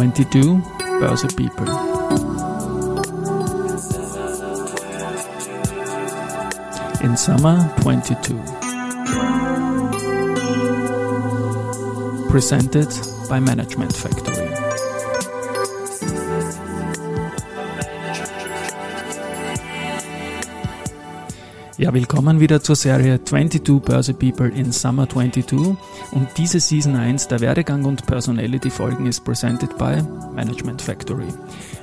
22 0.00 0.62
Börse 0.98 1.26
People. 1.36 1.66
In 7.02 7.14
summer 7.18 7.70
22. 7.82 8.34
Presented 12.30 12.88
by 13.28 13.40
Management 13.40 13.94
Factory. 13.94 14.48
Ja, 21.76 21.92
willkommen 21.92 22.40
wieder 22.40 22.62
zur 22.62 22.76
Serie 22.76 23.22
22 23.22 23.82
Börse 23.82 24.14
People 24.14 24.48
in 24.48 24.72
Summer 24.72 25.06
22 25.06 25.76
und 26.12 26.28
diese 26.36 26.60
Season 26.60 26.96
1 26.96 27.28
der 27.28 27.40
Werdegang 27.40 27.84
und 27.84 28.06
Personality 28.06 28.70
Folgen 28.70 29.06
ist 29.06 29.24
presented 29.24 29.76
by 29.78 30.02
Management 30.34 30.82
Factory. 30.82 31.28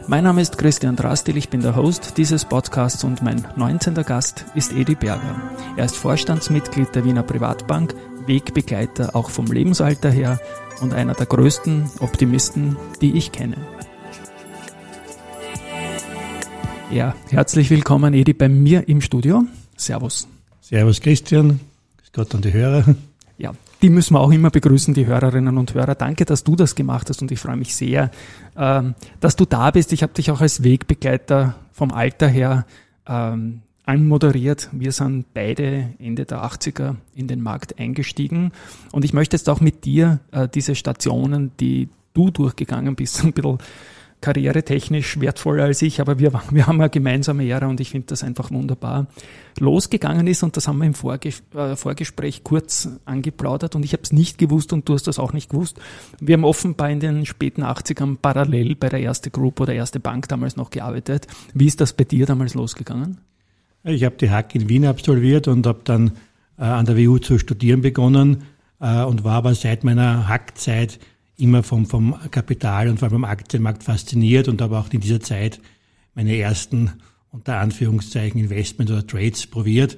Mein 0.07 0.23
Name 0.23 0.41
ist 0.41 0.57
Christian 0.57 0.95
Drastil, 0.95 1.37
ich 1.37 1.49
bin 1.49 1.61
der 1.61 1.75
Host 1.75 2.17
dieses 2.17 2.45
Podcasts 2.45 3.03
und 3.03 3.21
mein 3.21 3.45
19. 3.55 3.93
Gast 3.95 4.45
ist 4.55 4.73
Edi 4.73 4.95
Berger. 4.95 5.41
Er 5.75 5.85
ist 5.85 5.95
Vorstandsmitglied 5.95 6.93
der 6.95 7.05
Wiener 7.05 7.23
Privatbank, 7.23 7.95
Wegbegleiter 8.25 9.15
auch 9.15 9.29
vom 9.29 9.47
Lebensalter 9.47 10.09
her 10.09 10.39
und 10.81 10.93
einer 10.93 11.13
der 11.13 11.25
größten 11.25 11.89
Optimisten, 11.99 12.75
die 13.01 13.17
ich 13.17 13.31
kenne. 13.31 13.57
Ja, 16.91 17.15
herzlich 17.29 17.69
willkommen 17.69 18.13
Edi 18.13 18.33
bei 18.33 18.49
mir 18.49 18.87
im 18.87 19.01
Studio. 19.01 19.43
Servus. 19.75 20.27
Servus 20.61 21.01
Christian, 21.01 21.59
Grüß 21.97 22.11
Gott 22.13 22.35
an 22.35 22.41
die 22.41 22.53
Hörer. 22.53 22.95
Ja, 23.37 23.53
die 23.81 23.89
müssen 23.89 24.13
wir 24.13 24.21
auch 24.21 24.31
immer 24.31 24.49
begrüßen, 24.49 24.93
die 24.93 25.05
Hörerinnen 25.05 25.57
und 25.57 25.73
Hörer. 25.73 25.95
Danke, 25.95 26.25
dass 26.25 26.43
du 26.43 26.55
das 26.55 26.75
gemacht 26.75 27.09
hast 27.09 27.21
und 27.21 27.31
ich 27.31 27.39
freue 27.39 27.57
mich 27.57 27.75
sehr, 27.75 28.11
ähm, 28.57 28.95
dass 29.19 29.35
du 29.35 29.45
da 29.45 29.71
bist. 29.71 29.93
Ich 29.93 30.03
habe 30.03 30.13
dich 30.13 30.31
auch 30.31 30.41
als 30.41 30.63
Wegbegleiter 30.63 31.55
vom 31.71 31.91
Alter 31.91 32.27
her 32.27 32.65
ähm, 33.07 33.61
anmoderiert. 33.85 34.69
Wir 34.71 34.91
sind 34.91 35.33
beide 35.33 35.91
Ende 35.99 36.25
der 36.25 36.43
80er 36.43 36.95
in 37.13 37.27
den 37.27 37.41
Markt 37.41 37.79
eingestiegen 37.79 38.51
und 38.91 39.05
ich 39.05 39.13
möchte 39.13 39.37
jetzt 39.37 39.49
auch 39.49 39.61
mit 39.61 39.85
dir 39.85 40.19
äh, 40.31 40.47
diese 40.47 40.75
Stationen, 40.75 41.51
die 41.59 41.89
du 42.13 42.31
durchgegangen 42.31 42.95
bist, 42.95 43.23
ein 43.23 43.33
bisschen 43.33 43.59
karrieretechnisch 44.21 45.19
wertvoller 45.19 45.65
als 45.65 45.81
ich, 45.81 46.01
aber 46.01 46.19
wir, 46.19 46.33
wir 46.51 46.67
haben 46.67 46.81
eine 46.81 46.89
gemeinsame 46.89 47.47
Ära 47.47 47.67
und 47.67 47.79
ich 47.79 47.91
finde 47.91 48.07
das 48.07 48.23
einfach 48.23 48.51
wunderbar. 48.51 49.07
Losgegangen 49.59 50.27
ist, 50.27 50.43
und 50.43 50.55
das 50.55 50.67
haben 50.67 50.79
wir 50.79 50.85
im 50.85 50.93
Vorge 50.93 51.33
äh, 51.55 51.75
Vorgespräch 51.75 52.43
kurz 52.43 52.89
angeplaudert 53.05 53.75
und 53.75 53.83
ich 53.83 53.93
habe 53.93 54.03
es 54.03 54.11
nicht 54.11 54.37
gewusst 54.37 54.73
und 54.73 54.87
du 54.87 54.93
hast 54.93 55.07
das 55.07 55.19
auch 55.19 55.33
nicht 55.33 55.49
gewusst. 55.49 55.79
Wir 56.19 56.33
haben 56.33 56.43
offenbar 56.43 56.89
in 56.89 56.99
den 56.99 57.25
späten 57.25 57.63
80ern 57.63 58.17
parallel 58.21 58.75
bei 58.75 58.89
der 58.89 58.99
erste 58.99 59.31
Group 59.31 59.59
oder 59.59 59.73
erste 59.73 59.99
Bank 59.99 60.27
damals 60.27 60.55
noch 60.55 60.69
gearbeitet. 60.69 61.27
Wie 61.53 61.65
ist 61.65 61.81
das 61.81 61.93
bei 61.93 62.03
dir 62.03 62.25
damals 62.25 62.53
losgegangen? 62.53 63.17
Ich 63.83 64.03
habe 64.03 64.15
die 64.17 64.29
Hack 64.29 64.53
in 64.53 64.69
Wien 64.69 64.85
absolviert 64.85 65.47
und 65.47 65.65
habe 65.65 65.79
dann 65.83 66.11
äh, 66.57 66.63
an 66.63 66.85
der 66.85 66.97
WU 66.97 67.19
zu 67.19 67.39
studieren 67.39 67.81
begonnen 67.81 68.43
äh, 68.79 69.03
und 69.03 69.23
war 69.23 69.35
aber 69.35 69.55
seit 69.55 69.83
meiner 69.83 70.27
Hackzeit 70.27 70.99
immer 71.37 71.63
vom, 71.63 71.85
vom 71.85 72.15
Kapital 72.31 72.89
und 72.89 72.99
vor 72.99 73.07
allem 73.07 73.15
vom 73.15 73.23
Aktienmarkt 73.23 73.83
fasziniert 73.83 74.47
und 74.47 74.61
habe 74.61 74.77
auch 74.77 74.89
in 74.91 74.99
dieser 74.99 75.21
Zeit 75.21 75.59
meine 76.15 76.35
ersten 76.35 76.91
unter 77.29 77.59
Anführungszeichen 77.59 78.41
Investment 78.41 78.89
oder 78.89 79.05
Trades 79.05 79.45
probiert 79.47 79.97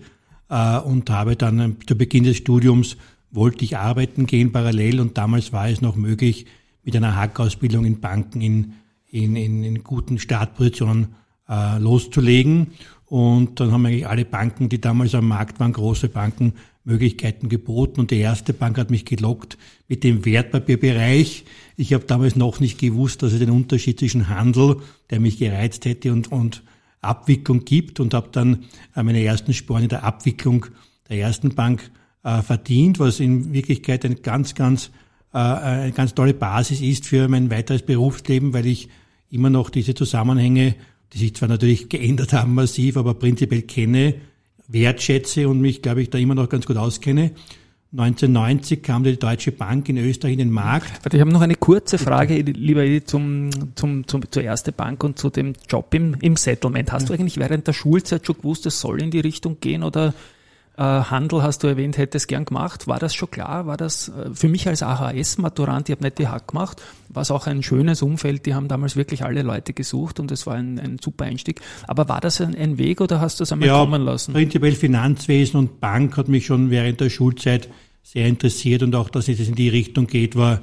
äh, 0.49 0.77
und 0.79 1.09
habe 1.09 1.35
dann 1.35 1.59
ähm, 1.59 1.77
zu 1.87 1.97
Beginn 1.97 2.25
des 2.25 2.37
Studiums 2.37 2.97
wollte 3.31 3.63
ich 3.63 3.77
arbeiten 3.77 4.25
gehen 4.25 4.51
parallel 4.51 4.99
und 4.99 5.17
damals 5.17 5.53
war 5.53 5.69
es 5.69 5.81
noch 5.81 5.95
möglich, 5.95 6.45
mit 6.83 6.95
einer 6.95 7.15
Hackausbildung 7.15 7.85
in 7.85 7.99
Banken 7.99 8.41
in, 8.41 8.73
in, 9.07 9.35
in, 9.35 9.63
in 9.63 9.83
guten 9.83 10.17
Startpositionen 10.17 11.09
äh, 11.47 11.77
loszulegen. 11.77 12.72
Und 13.05 13.59
dann 13.59 13.72
haben 13.72 13.85
eigentlich 13.85 14.07
alle 14.07 14.25
Banken, 14.25 14.69
die 14.69 14.81
damals 14.81 15.13
am 15.16 15.28
Markt 15.28 15.59
waren, 15.59 15.73
große 15.73 16.09
Banken, 16.09 16.53
Möglichkeiten 16.84 17.50
geboten. 17.50 18.00
Und 18.00 18.12
die 18.12 18.19
erste 18.19 18.53
Bank 18.53 18.78
hat 18.78 18.90
mich 18.90 19.06
gelockt 19.06 19.57
mit 19.88 20.03
dem 20.03 20.25
Wertpapierbereich. 20.25 21.45
Ich 21.78 21.94
habe 21.94 22.06
damals 22.06 22.35
noch 22.35 22.59
nicht 22.59 22.79
gewusst, 22.79 23.22
dass 23.22 23.34
es 23.34 23.40
den 23.40 23.50
Unterschied 23.51 24.00
zwischen 24.00 24.29
Handel, 24.29 24.78
der 25.09 25.19
mich 25.19 25.38
gereizt 25.38 25.85
hätte, 25.85 26.12
und, 26.12 26.31
und 26.31 26.63
Abwicklung 27.01 27.66
gibt 27.66 28.00
und 28.00 28.13
habe 28.13 28.29
dann 28.31 28.66
äh, 28.95 29.03
meine 29.03 29.23
ersten 29.23 29.53
Sporen 29.53 29.84
in 29.84 29.90
der 29.90 30.03
Abwicklung 30.03 30.66
der 31.09 31.19
ersten 31.19 31.56
Bank 31.56 31.91
äh, 32.23 32.41
verdient, 32.41 33.00
was 33.00 33.19
in 33.19 33.53
Wirklichkeit 33.53 34.03
ein 34.03 34.22
ganz, 34.22 34.53
ganz, 34.53 34.91
äh, 35.34 35.38
eine 35.38 35.91
ganz 35.94 36.13
tolle 36.13 36.34
Basis 36.34 36.81
ist 36.81 37.06
für 37.06 37.28
mein 37.29 37.50
weiteres 37.50 37.84
Berufsleben, 37.84 38.53
weil 38.53 38.66
ich 38.66 38.90
immer 39.29 39.50
noch 39.50 39.69
diese 39.69 39.94
Zusammenhänge 39.94 40.75
die 41.13 41.17
sich 41.17 41.35
zwar 41.35 41.50
natürlich 41.50 41.90
geändert 41.90 42.34
haben 42.34 42.53
massiv, 42.53 42.97
aber 42.97 43.13
prinzipiell 43.16 43.63
kenne, 43.63 44.16
wertschätze 44.69 45.50
und 45.50 45.59
mich, 45.59 45.81
glaube 45.81 46.02
ich, 46.02 46.09
da 46.09 46.18
immer 46.18 46.35
noch 46.35 46.47
ganz 46.47 46.66
gut 46.66 46.78
auskenne. 46.78 47.31
1990 47.91 48.84
kam 48.84 49.03
die 49.03 49.18
Deutsche 49.18 49.52
Bank 49.52 49.90
in 49.90 49.97
Österreich 49.97 50.34
in 50.34 50.40
den 50.40 50.52
Markt. 50.52 51.12
Ich 51.12 51.19
habe 51.19 51.31
noch 51.31 51.41
eine 51.41 51.56
kurze 51.56 51.97
Frage, 51.97 52.35
lieber 52.35 52.84
Edi, 52.84 53.03
zum, 53.03 53.50
zum, 53.75 54.08
zum, 54.08 54.31
zur 54.31 54.44
Erste 54.44 54.72
Bank 54.72 55.03
und 55.03 55.18
zu 55.18 55.31
dem 55.31 55.53
Job 55.68 55.91
im, 55.96 56.16
im 56.22 56.35
Settlement. 56.35 56.91
Hast 56.91 57.03
ja. 57.03 57.08
du 57.08 57.13
eigentlich 57.16 57.38
während 57.38 57.66
der 57.66 57.74
Schulzeit 57.74 58.28
schon 58.28 58.38
gewusst, 58.38 58.68
es 58.68 58.79
soll 58.79 59.02
in 59.02 59.09
die 59.09 59.19
Richtung 59.19 59.58
gehen 59.59 59.81
oder 59.81 60.13
Handel 60.84 61.44
hast 61.44 61.63
du 61.63 61.67
erwähnt, 61.67 61.97
hättest 61.97 62.28
gern 62.28 62.45
gemacht. 62.45 62.88
War 62.88 63.00
das 63.00 63.13
schon 63.13 63.29
klar? 63.29 63.67
War 63.67 63.75
das 63.75 64.09
äh, 64.09 64.34
für 64.34 64.47
mich 64.47 64.67
als 64.67 64.81
AHS-Maturant, 64.81 65.90
ich 65.90 65.95
habe 65.95 66.06
nicht 66.06 66.19
die 66.19 66.28
Hack 66.28 66.47
gemacht, 66.47 66.81
war 67.09 67.23
es 67.23 67.31
auch 67.31 67.47
ein 67.47 67.63
schönes 67.63 68.01
Umfeld. 68.01 68.45
Die 68.45 68.53
haben 68.53 68.67
damals 68.69 68.95
wirklich 68.95 69.23
alle 69.23 69.41
Leute 69.41 69.73
gesucht 69.73 70.19
und 70.19 70.31
es 70.31 70.47
war 70.47 70.56
ein, 70.56 70.79
ein 70.79 70.97
super 71.03 71.25
Einstieg. 71.25 71.59
Aber 71.88 72.07
war 72.07 72.22
das 72.22 72.40
ein, 72.40 72.56
ein 72.56 72.78
Weg 72.78 73.01
oder 73.01 73.19
hast 73.19 73.40
du 73.40 73.44
es 73.44 73.51
einmal 73.51 73.67
ja, 73.67 73.79
kommen 73.79 74.03
lassen? 74.03 74.34
Prinzipiell 74.34 74.72
Finanzwesen 74.72 75.59
und 75.59 75.81
Bank 75.81 76.16
hat 76.16 76.29
mich 76.29 76.45
schon 76.45 76.69
während 76.69 77.01
der 77.01 77.09
Schulzeit 77.09 77.69
sehr 78.01 78.28
interessiert 78.28 78.81
und 78.81 78.96
auch, 78.96 79.09
dass 79.09 79.28
es 79.28 79.47
in 79.47 79.56
die 79.56 79.69
Richtung 79.69 80.07
geht, 80.07 80.35
war, 80.35 80.61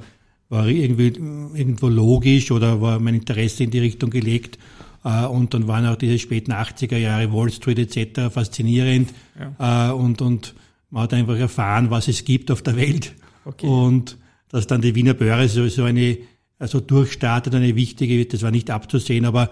war 0.49 0.67
irgendwie 0.67 1.13
irgendwo 1.55 1.87
logisch 1.89 2.51
oder 2.51 2.81
war 2.81 2.99
mein 2.99 3.15
Interesse 3.15 3.63
in 3.63 3.71
die 3.71 3.79
Richtung 3.79 4.09
gelegt. 4.09 4.57
Äh, 5.03 5.25
und 5.25 5.53
dann 5.53 5.67
waren 5.67 5.85
auch 5.85 5.95
diese 5.95 6.19
späten 6.19 6.51
80er 6.51 6.97
Jahre 6.97 7.31
Wall 7.31 7.51
Street 7.51 7.79
etc. 7.79 8.33
faszinierend. 8.33 9.13
Ja. 9.59 9.89
Äh, 9.89 9.93
und, 9.93 10.21
und 10.21 10.55
man 10.89 11.03
hat 11.03 11.13
einfach 11.13 11.37
erfahren, 11.37 11.89
was 11.89 12.07
es 12.07 12.25
gibt 12.25 12.51
auf 12.51 12.61
der 12.61 12.75
Welt. 12.75 13.13
Okay. 13.45 13.67
Und 13.67 14.17
dass 14.49 14.67
dann 14.67 14.81
die 14.81 14.95
Wiener 14.95 15.13
Börse 15.13 15.53
so, 15.53 15.67
so 15.67 15.83
eine, 15.83 16.17
also 16.59 16.79
durchstartet, 16.79 17.53
eine 17.53 17.75
wichtige, 17.75 18.25
das 18.25 18.41
war 18.41 18.51
nicht 18.51 18.69
abzusehen, 18.69 19.25
aber 19.25 19.49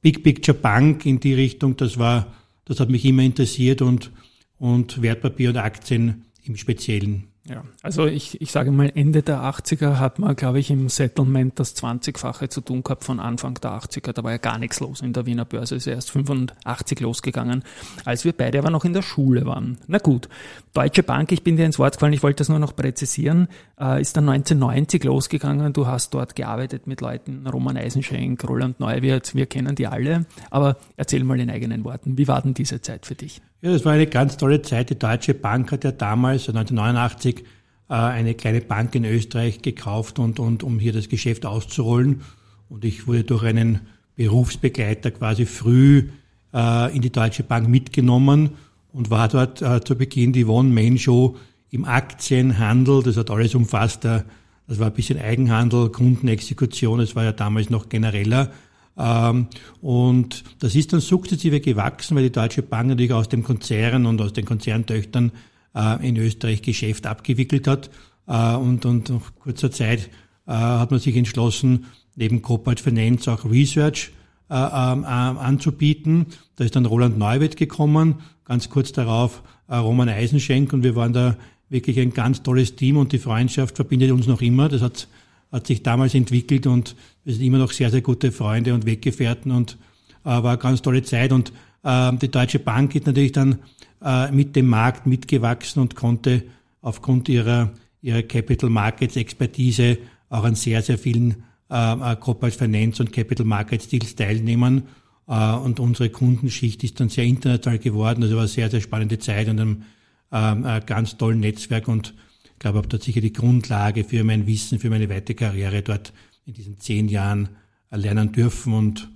Big 0.00 0.22
Picture 0.22 0.56
Bank 0.56 1.04
in 1.06 1.20
die 1.20 1.34
Richtung, 1.34 1.76
das 1.76 1.98
war, 1.98 2.32
das 2.64 2.80
hat 2.80 2.90
mich 2.90 3.04
immer 3.04 3.22
interessiert 3.22 3.82
und, 3.82 4.12
und 4.58 5.02
Wertpapier 5.02 5.50
und 5.50 5.56
Aktien 5.56 6.26
im 6.44 6.56
Speziellen. 6.56 7.24
Ja, 7.48 7.62
also 7.82 8.06
ich, 8.06 8.40
ich 8.40 8.50
sage 8.50 8.72
mal, 8.72 8.90
Ende 8.94 9.22
der 9.22 9.40
80er 9.40 9.98
hat 9.98 10.18
man, 10.18 10.34
glaube 10.34 10.58
ich, 10.58 10.70
im 10.70 10.88
Settlement 10.88 11.58
das 11.60 11.76
20-fache 11.76 12.48
zu 12.48 12.60
tun 12.60 12.82
gehabt 12.82 13.04
von 13.04 13.20
Anfang 13.20 13.54
der 13.54 13.70
80er. 13.70 14.12
Da 14.12 14.24
war 14.24 14.32
ja 14.32 14.38
gar 14.38 14.58
nichts 14.58 14.80
los 14.80 15.00
in 15.00 15.12
der 15.12 15.26
Wiener 15.26 15.44
Börse. 15.44 15.76
Ist 15.76 15.86
erst 15.86 16.10
85 16.10 17.00
losgegangen, 17.00 17.62
als 18.04 18.24
wir 18.24 18.32
beide 18.32 18.58
aber 18.58 18.70
noch 18.70 18.84
in 18.84 18.94
der 18.94 19.02
Schule 19.02 19.46
waren. 19.46 19.78
Na 19.86 19.98
gut, 19.98 20.28
Deutsche 20.74 21.04
Bank, 21.04 21.30
ich 21.30 21.44
bin 21.44 21.56
dir 21.56 21.66
ins 21.66 21.78
Wort 21.78 21.94
gefallen, 21.94 22.12
ich 22.12 22.22
wollte 22.22 22.38
das 22.38 22.48
nur 22.48 22.58
noch 22.58 22.74
präzisieren, 22.74 23.48
äh, 23.80 24.00
ist 24.00 24.16
dann 24.16 24.28
1990 24.28 25.04
losgegangen. 25.04 25.72
Du 25.72 25.86
hast 25.86 26.14
dort 26.14 26.34
gearbeitet 26.34 26.86
mit 26.86 27.00
Leuten, 27.00 27.46
Roman 27.46 27.76
Eisenschenk, 27.76 28.42
Roland 28.48 28.80
Neuwirth, 28.80 29.34
wir 29.36 29.46
kennen 29.46 29.76
die 29.76 29.86
alle. 29.86 30.26
Aber 30.50 30.76
erzähl 30.96 31.22
mal 31.22 31.38
in 31.38 31.50
eigenen 31.50 31.84
Worten, 31.84 32.18
wie 32.18 32.26
war 32.26 32.42
denn 32.42 32.54
diese 32.54 32.80
Zeit 32.80 33.06
für 33.06 33.14
dich? 33.14 33.40
Ja, 33.66 33.72
das 33.72 33.84
war 33.84 33.94
eine 33.94 34.06
ganz 34.06 34.36
tolle 34.36 34.62
Zeit. 34.62 34.90
Die 34.90 34.96
Deutsche 34.96 35.34
Bank 35.34 35.72
hat 35.72 35.82
ja 35.82 35.90
damals, 35.90 36.48
1989, 36.48 37.42
äh, 37.88 37.94
eine 37.94 38.34
kleine 38.34 38.60
Bank 38.60 38.94
in 38.94 39.04
Österreich 39.04 39.60
gekauft 39.60 40.20
und, 40.20 40.38
und 40.38 40.62
um 40.62 40.78
hier 40.78 40.92
das 40.92 41.08
Geschäft 41.08 41.44
auszurollen. 41.44 42.20
Und 42.68 42.84
ich 42.84 43.08
wurde 43.08 43.24
durch 43.24 43.42
einen 43.42 43.80
Berufsbegleiter 44.14 45.10
quasi 45.10 45.46
früh 45.46 46.10
äh, 46.54 46.94
in 46.94 47.02
die 47.02 47.10
Deutsche 47.10 47.42
Bank 47.42 47.68
mitgenommen 47.68 48.50
und 48.92 49.10
war 49.10 49.26
dort 49.26 49.62
äh, 49.62 49.80
zu 49.80 49.96
Beginn 49.96 50.32
die 50.32 50.44
One-Man-Show 50.44 51.36
im 51.70 51.86
Aktienhandel. 51.86 53.02
Das 53.02 53.16
hat 53.16 53.32
alles 53.32 53.56
umfasst. 53.56 54.04
Äh, 54.04 54.22
das 54.68 54.78
war 54.78 54.86
ein 54.86 54.94
bisschen 54.94 55.18
Eigenhandel, 55.18 55.88
Kundenexekution. 55.90 57.00
Das 57.00 57.16
war 57.16 57.24
ja 57.24 57.32
damals 57.32 57.68
noch 57.68 57.88
genereller. 57.88 58.52
Ähm, 58.98 59.48
und 59.80 60.44
das 60.58 60.74
ist 60.74 60.92
dann 60.92 61.00
sukzessive 61.00 61.60
gewachsen, 61.60 62.16
weil 62.16 62.24
die 62.24 62.32
Deutsche 62.32 62.62
Bank 62.62 62.88
natürlich 62.88 63.12
aus 63.12 63.28
dem 63.28 63.42
Konzern 63.42 64.06
und 64.06 64.20
aus 64.20 64.32
den 64.32 64.44
Konzerntöchtern 64.44 65.32
äh, 65.74 66.08
in 66.08 66.16
Österreich 66.16 66.62
Geschäft 66.62 67.06
abgewickelt 67.06 67.66
hat. 67.66 67.90
Äh, 68.26 68.54
und, 68.54 68.86
und 68.86 69.10
nach 69.10 69.34
kurzer 69.38 69.70
Zeit 69.70 70.10
äh, 70.46 70.52
hat 70.52 70.90
man 70.90 71.00
sich 71.00 71.16
entschlossen, 71.16 71.86
neben 72.14 72.42
Corporate 72.42 72.82
Finance 72.82 73.30
auch 73.30 73.44
Research 73.44 74.12
ähm, 74.48 75.04
anzubieten. 75.04 76.26
Da 76.54 76.64
ist 76.64 76.76
dann 76.76 76.86
Roland 76.86 77.18
Neuwirth 77.18 77.56
gekommen, 77.56 78.20
ganz 78.44 78.70
kurz 78.70 78.92
darauf 78.92 79.42
Roman 79.68 80.08
Eisenschenk 80.08 80.72
und 80.72 80.84
wir 80.84 80.94
waren 80.94 81.12
da 81.12 81.36
wirklich 81.68 81.98
ein 81.98 82.14
ganz 82.14 82.44
tolles 82.44 82.76
Team 82.76 82.96
und 82.96 83.10
die 83.10 83.18
Freundschaft 83.18 83.74
verbindet 83.74 84.12
uns 84.12 84.28
noch 84.28 84.40
immer. 84.40 84.68
Das 84.68 84.82
hat 84.82 85.08
hat 85.52 85.66
sich 85.66 85.82
damals 85.82 86.14
entwickelt 86.14 86.66
und 86.66 86.96
wir 87.24 87.34
sind 87.34 87.44
immer 87.44 87.58
noch 87.58 87.72
sehr, 87.72 87.90
sehr 87.90 88.02
gute 88.02 88.32
Freunde 88.32 88.74
und 88.74 88.86
Weggefährten 88.86 89.52
und 89.52 89.78
äh, 90.24 90.28
war 90.28 90.50
eine 90.50 90.58
ganz 90.58 90.82
tolle 90.82 91.02
Zeit. 91.02 91.32
Und 91.32 91.52
äh, 91.82 92.12
die 92.16 92.30
Deutsche 92.30 92.58
Bank 92.58 92.94
ist 92.94 93.06
natürlich 93.06 93.32
dann 93.32 93.58
äh, 94.04 94.30
mit 94.30 94.56
dem 94.56 94.66
Markt 94.66 95.06
mitgewachsen 95.06 95.80
und 95.80 95.94
konnte 95.94 96.42
aufgrund 96.82 97.28
ihrer, 97.28 97.72
ihrer 98.02 98.22
Capital 98.22 98.70
Markets 98.70 99.16
Expertise 99.16 99.98
auch 100.28 100.44
an 100.44 100.54
sehr, 100.54 100.82
sehr 100.82 100.98
vielen 100.98 101.44
äh, 101.70 101.92
äh 101.92 102.16
Corporate 102.16 102.56
Finance 102.56 103.02
und 103.02 103.12
Capital 103.12 103.46
Markets 103.46 103.88
Deals 103.88 104.14
teilnehmen. 104.14 104.84
Äh, 105.28 105.52
und 105.54 105.80
unsere 105.80 106.10
Kundenschicht 106.10 106.82
ist 106.84 107.00
dann 107.00 107.08
sehr 107.08 107.24
international 107.24 107.78
geworden. 107.78 108.22
Also 108.22 108.34
war 108.34 108.42
eine 108.42 108.48
sehr, 108.48 108.70
sehr 108.70 108.80
spannende 108.80 109.18
Zeit 109.18 109.48
und 109.48 109.60
einem 109.60 109.82
äh, 110.30 110.80
ganz 110.84 111.16
tollen 111.16 111.40
Netzwerk 111.40 111.88
und 111.88 112.14
ich 112.56 112.60
glaube, 112.60 112.78
habe 112.78 112.88
dort 112.88 113.02
sicher 113.02 113.20
die 113.20 113.34
Grundlage 113.34 114.02
für 114.02 114.24
mein 114.24 114.46
Wissen, 114.46 114.78
für 114.78 114.88
meine 114.88 115.10
weitere 115.10 115.34
Karriere 115.34 115.82
dort 115.82 116.14
in 116.46 116.54
diesen 116.54 116.80
zehn 116.80 117.06
Jahren 117.08 117.50
lernen 117.90 118.32
dürfen 118.32 118.72
und 118.72 119.10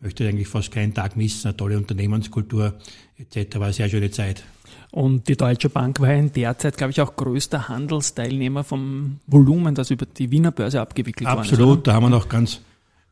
möchte 0.00 0.26
eigentlich 0.26 0.48
fast 0.48 0.72
keinen 0.72 0.94
Tag 0.94 1.14
missen. 1.14 1.48
Eine 1.48 1.56
tolle 1.58 1.76
Unternehmenskultur 1.76 2.78
etc. 3.18 3.56
War 3.56 3.64
eine 3.64 3.72
sehr 3.74 3.90
schöne 3.90 4.10
Zeit. 4.10 4.44
Und 4.92 5.28
die 5.28 5.36
Deutsche 5.36 5.68
Bank 5.68 6.00
war 6.00 6.14
in 6.14 6.32
der 6.32 6.56
Zeit, 6.56 6.78
glaube 6.78 6.92
ich, 6.92 7.00
auch 7.02 7.16
größter 7.16 7.68
Handelsteilnehmer 7.68 8.64
vom 8.64 9.20
Volumen, 9.26 9.74
das 9.74 9.90
über 9.90 10.06
die 10.06 10.30
Wiener 10.30 10.52
Börse 10.52 10.80
abgewickelt 10.80 11.28
wurde. 11.28 11.40
Absolut, 11.40 11.86
da 11.86 11.92
haben 11.92 12.04
wir 12.04 12.10
noch 12.10 12.30
ganz 12.30 12.62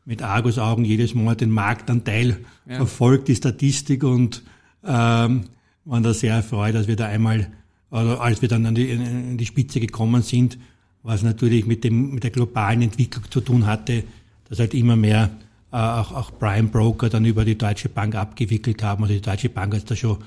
mit 0.03 0.23
Argusaugen 0.23 0.83
jedes 0.83 1.13
Monat 1.13 1.41
den 1.41 1.51
Marktanteil 1.51 2.39
ja. 2.67 2.77
verfolgt, 2.77 3.27
die 3.27 3.35
Statistik 3.35 4.03
und 4.03 4.41
ähm, 4.83 5.45
waren 5.85 6.03
da 6.03 6.11
sehr 6.11 6.33
erfreut, 6.33 6.73
dass 6.73 6.87
wir 6.87 6.95
da 6.95 7.05
einmal 7.05 7.51
also 7.95 8.17
als 8.17 8.41
wir 8.41 8.49
dann 8.49 8.65
an 8.65 8.75
die, 8.75 8.91
an 8.91 9.37
die 9.37 9.45
Spitze 9.45 9.79
gekommen 9.79 10.21
sind, 10.21 10.57
was 11.03 11.23
natürlich 11.23 11.65
mit, 11.65 11.83
dem, 11.83 12.13
mit 12.13 12.23
der 12.23 12.31
globalen 12.31 12.81
Entwicklung 12.81 13.23
zu 13.29 13.41
tun 13.41 13.65
hatte, 13.65 14.03
dass 14.49 14.59
halt 14.59 14.73
immer 14.73 14.95
mehr 14.95 15.29
äh, 15.71 15.77
auch, 15.77 16.11
auch 16.11 16.37
Prime 16.37 16.69
Broker 16.69 17.09
dann 17.09 17.25
über 17.25 17.45
die 17.45 17.57
Deutsche 17.57 17.89
Bank 17.89 18.15
abgewickelt 18.15 18.81
haben. 18.83 19.03
Also 19.03 19.13
die 19.13 19.21
Deutsche 19.21 19.49
Bank 19.49 19.73
hat 19.73 19.79
es 19.79 19.85
da 19.85 19.95
schon 19.95 20.17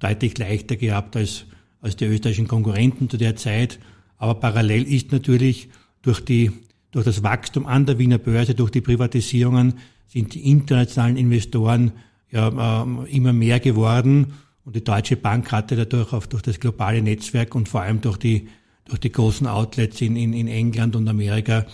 deutlich 0.00 0.36
leichter 0.38 0.76
gehabt 0.76 1.16
als, 1.16 1.46
als 1.80 1.96
die 1.96 2.06
österreichischen 2.06 2.48
Konkurrenten 2.48 3.08
zu 3.08 3.16
der 3.16 3.36
Zeit. 3.36 3.78
Aber 4.18 4.34
parallel 4.34 4.82
ist 4.82 5.12
natürlich 5.12 5.68
durch, 6.02 6.20
die, 6.20 6.52
durch 6.90 7.04
das 7.04 7.22
Wachstum 7.22 7.66
an 7.66 7.86
der 7.86 7.98
Wiener 7.98 8.18
Börse, 8.18 8.54
durch 8.54 8.70
die 8.70 8.80
Privatisierungen, 8.80 9.74
sind 10.08 10.34
die 10.34 10.50
internationalen 10.50 11.16
Investoren 11.16 11.92
ja, 12.30 12.82
äh, 12.82 13.10
immer 13.10 13.32
mehr 13.32 13.60
geworden. 13.60 14.34
Und 14.64 14.76
die 14.76 14.84
Deutsche 14.84 15.16
Bank 15.16 15.52
hatte 15.52 15.76
dadurch 15.76 16.12
auch 16.12 16.26
durch 16.26 16.42
das 16.42 16.58
globale 16.58 17.02
Netzwerk 17.02 17.54
und 17.54 17.68
vor 17.68 17.82
allem 17.82 18.00
durch 18.00 18.16
die, 18.16 18.48
durch 18.86 18.98
die 18.98 19.12
großen 19.12 19.46
Outlets 19.46 20.00
in, 20.00 20.16
in, 20.16 20.32
in 20.32 20.48
England 20.48 20.96
und 20.96 21.08
Amerika 21.08 21.66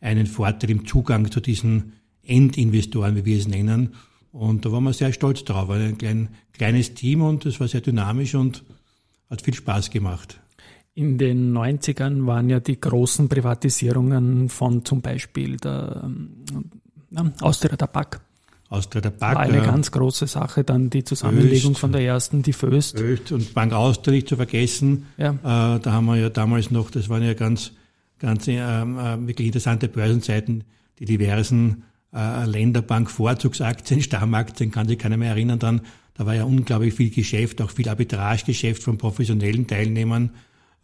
einen 0.00 0.26
Vorteil 0.26 0.70
im 0.70 0.86
Zugang 0.86 1.30
zu 1.30 1.40
diesen 1.40 1.92
Endinvestoren, 2.22 3.16
wie 3.16 3.24
wir 3.24 3.38
es 3.38 3.48
nennen. 3.48 3.94
Und 4.32 4.64
da 4.64 4.72
waren 4.72 4.84
wir 4.84 4.92
sehr 4.92 5.12
stolz 5.12 5.44
drauf. 5.44 5.68
Ein 5.70 5.98
klein, 5.98 6.28
kleines 6.52 6.94
Team 6.94 7.22
und 7.22 7.44
es 7.46 7.60
war 7.60 7.68
sehr 7.68 7.80
dynamisch 7.80 8.34
und 8.34 8.64
hat 9.28 9.42
viel 9.42 9.54
Spaß 9.54 9.90
gemacht. 9.90 10.40
In 10.94 11.16
den 11.18 11.52
90ern 11.56 12.26
waren 12.26 12.50
ja 12.50 12.60
die 12.60 12.80
großen 12.80 13.28
Privatisierungen 13.28 14.48
von 14.48 14.84
zum 14.84 15.00
Beispiel 15.00 15.56
der 15.56 16.02
ähm, 16.04 17.32
Austria 17.40 17.76
Tabak 17.76 18.20
Austria 18.68 19.00
der 19.00 19.10
Bank. 19.10 19.36
War 19.36 19.42
eine 19.42 19.62
ganz 19.62 19.90
große 19.90 20.26
Sache, 20.26 20.62
dann 20.62 20.90
die 20.90 21.02
Zusammenlegung 21.02 21.72
Öst, 21.72 21.80
von 21.80 21.92
der 21.92 22.02
ersten, 22.02 22.42
die 22.42 22.52
Föst. 22.52 22.98
Öst 23.00 23.32
und 23.32 23.54
Bank 23.54 23.72
Austria 23.72 24.14
nicht 24.14 24.28
zu 24.28 24.36
vergessen. 24.36 25.06
Ja. 25.16 25.30
Äh, 25.30 25.80
da 25.80 25.92
haben 25.92 26.06
wir 26.06 26.16
ja 26.16 26.28
damals 26.28 26.70
noch, 26.70 26.90
das 26.90 27.08
waren 27.08 27.22
ja 27.22 27.34
ganz, 27.34 27.72
ganz 28.18 28.46
äh, 28.46 28.56
äh, 28.56 28.84
wirklich 29.26 29.46
interessante 29.46 29.88
Börsenzeiten, 29.88 30.64
die 30.98 31.06
diversen 31.06 31.84
äh, 32.12 32.44
Länderbank-Vorzugsaktien, 32.44 34.02
Stammaktien, 34.02 34.70
kann 34.70 34.86
sich 34.86 34.98
keiner 34.98 35.16
mehr 35.16 35.30
erinnern 35.30 35.58
dann. 35.58 35.80
Da 36.14 36.26
war 36.26 36.34
ja 36.34 36.44
unglaublich 36.44 36.94
viel 36.94 37.10
Geschäft, 37.10 37.62
auch 37.62 37.70
viel 37.70 37.88
Arbitragegeschäft 37.88 38.82
von 38.82 38.98
professionellen 38.98 39.66
Teilnehmern. 39.66 40.30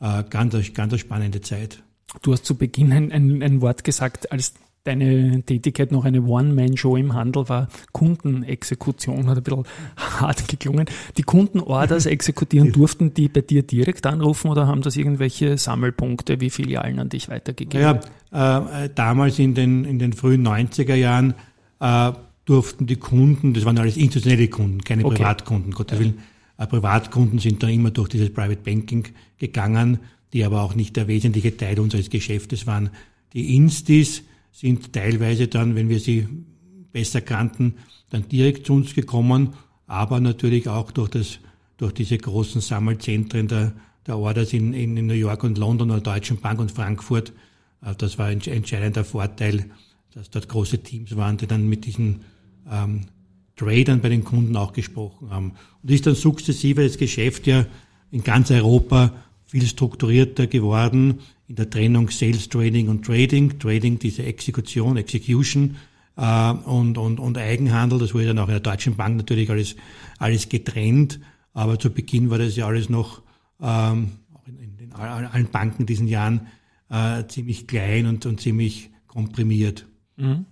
Äh, 0.00 0.24
ganz, 0.30 0.54
ganz 0.72 0.92
eine 0.92 0.98
spannende 0.98 1.40
Zeit. 1.42 1.82
Du 2.22 2.32
hast 2.32 2.46
zu 2.46 2.54
Beginn 2.56 2.92
ein, 2.92 3.12
ein, 3.12 3.42
ein 3.42 3.60
Wort 3.60 3.84
gesagt, 3.84 4.30
als 4.32 4.54
deine 4.84 5.42
Tätigkeit 5.42 5.90
noch 5.92 6.04
eine 6.04 6.22
One-Man-Show 6.22 6.96
im 6.96 7.14
Handel 7.14 7.48
war. 7.48 7.68
Kundenexekution 7.92 9.28
hat 9.28 9.38
ein 9.38 9.42
bisschen 9.42 9.64
hart 9.96 10.46
geklungen. 10.46 10.86
Die 11.16 11.22
Kundenorders 11.22 12.06
exekutieren, 12.14 12.72
durften 12.72 13.14
die 13.14 13.28
bei 13.28 13.40
dir 13.40 13.62
direkt 13.62 14.06
anrufen 14.06 14.50
oder 14.50 14.66
haben 14.66 14.82
das 14.82 14.96
irgendwelche 14.96 15.56
Sammelpunkte 15.56 16.40
wie 16.40 16.50
Filialen 16.50 16.98
an 16.98 17.08
dich 17.08 17.30
weitergegeben? 17.30 18.00
Ja, 18.30 18.84
äh, 18.84 18.90
damals 18.94 19.38
in 19.38 19.54
den, 19.54 19.84
in 19.84 19.98
den 19.98 20.12
frühen 20.12 20.46
90er 20.46 20.94
Jahren 20.94 21.34
äh, 21.80 22.12
durften 22.44 22.86
die 22.86 22.96
Kunden, 22.96 23.54
das 23.54 23.64
waren 23.64 23.78
alles 23.78 23.96
institutionelle 23.96 24.48
Kunden, 24.48 24.84
keine 24.84 25.06
okay. 25.06 25.16
Privatkunden, 25.16 25.72
Gottes 25.72 25.98
Willen. 25.98 26.18
Äh, 26.58 26.66
Privatkunden 26.66 27.38
sind 27.38 27.62
dann 27.62 27.70
immer 27.70 27.90
durch 27.90 28.10
dieses 28.10 28.30
Private 28.30 28.60
Banking 28.62 29.06
gegangen, 29.38 29.98
die 30.34 30.44
aber 30.44 30.60
auch 30.62 30.74
nicht 30.74 30.94
der 30.96 31.08
wesentliche 31.08 31.56
Teil 31.56 31.80
unseres 31.80 32.10
Geschäftes 32.10 32.66
waren. 32.66 32.90
Die 33.32 33.56
Instis, 33.56 34.24
sind 34.54 34.92
teilweise 34.92 35.48
dann, 35.48 35.74
wenn 35.74 35.88
wir 35.88 35.98
sie 35.98 36.28
besser 36.92 37.20
kannten, 37.20 37.74
dann 38.10 38.28
direkt 38.28 38.66
zu 38.66 38.74
uns 38.74 38.94
gekommen, 38.94 39.54
aber 39.88 40.20
natürlich 40.20 40.68
auch 40.68 40.92
durch, 40.92 41.10
das, 41.10 41.40
durch 41.76 41.92
diese 41.92 42.16
großen 42.16 42.60
Sammelzentren 42.60 43.48
der, 43.48 43.72
der 44.06 44.16
Orders 44.16 44.52
in, 44.52 44.72
in 44.72 44.94
New 44.94 45.14
York 45.14 45.42
und 45.42 45.58
London 45.58 45.90
oder 45.90 46.00
Deutschen 46.00 46.36
Bank 46.40 46.60
und 46.60 46.70
Frankfurt. 46.70 47.32
Äh, 47.82 47.96
das 47.98 48.16
war 48.16 48.26
ein 48.26 48.40
entscheidender 48.42 49.04
Vorteil, 49.04 49.70
dass 50.14 50.30
dort 50.30 50.48
große 50.48 50.78
Teams 50.78 51.16
waren, 51.16 51.36
die 51.36 51.48
dann 51.48 51.68
mit 51.68 51.84
diesen 51.84 52.20
ähm, 52.70 53.06
Tradern 53.56 54.00
bei 54.00 54.08
den 54.08 54.22
Kunden 54.22 54.56
auch 54.56 54.72
gesprochen 54.72 55.30
haben. 55.30 55.54
Und 55.82 55.90
ist 55.90 56.06
dann 56.06 56.14
sukzessive 56.14 56.84
das 56.84 56.96
Geschäft 56.96 57.48
ja 57.48 57.66
in 58.12 58.22
ganz 58.22 58.52
Europa 58.52 59.12
viel 59.46 59.66
strukturierter 59.66 60.46
geworden 60.46 61.18
in 61.48 61.56
der 61.56 61.68
Trennung 61.68 62.10
Sales, 62.10 62.48
Trading 62.48 62.88
und 62.88 63.04
Trading. 63.04 63.58
Trading, 63.58 63.98
diese 63.98 64.24
Exekution, 64.24 64.96
Execution 64.96 65.76
äh, 66.16 66.50
und, 66.50 66.98
und, 66.98 67.20
und 67.20 67.38
Eigenhandel. 67.38 67.98
Das 67.98 68.14
wurde 68.14 68.26
dann 68.26 68.38
auch 68.38 68.48
in 68.48 68.54
der 68.54 68.60
Deutschen 68.60 68.96
Bank 68.96 69.16
natürlich 69.16 69.50
alles, 69.50 69.76
alles 70.18 70.48
getrennt. 70.48 71.20
Aber 71.52 71.78
zu 71.78 71.90
Beginn 71.90 72.30
war 72.30 72.38
das 72.38 72.56
ja 72.56 72.66
alles 72.66 72.88
noch, 72.88 73.22
ähm, 73.60 74.12
in, 74.46 74.58
in, 74.58 74.78
in 74.78 74.92
allen 74.92 75.48
Banken 75.48 75.86
diesen 75.86 76.08
Jahren, 76.08 76.48
äh, 76.90 77.24
ziemlich 77.28 77.66
klein 77.66 78.06
und, 78.06 78.26
und 78.26 78.40
ziemlich 78.40 78.90
komprimiert. 79.06 79.86
Mhm. 80.16 80.46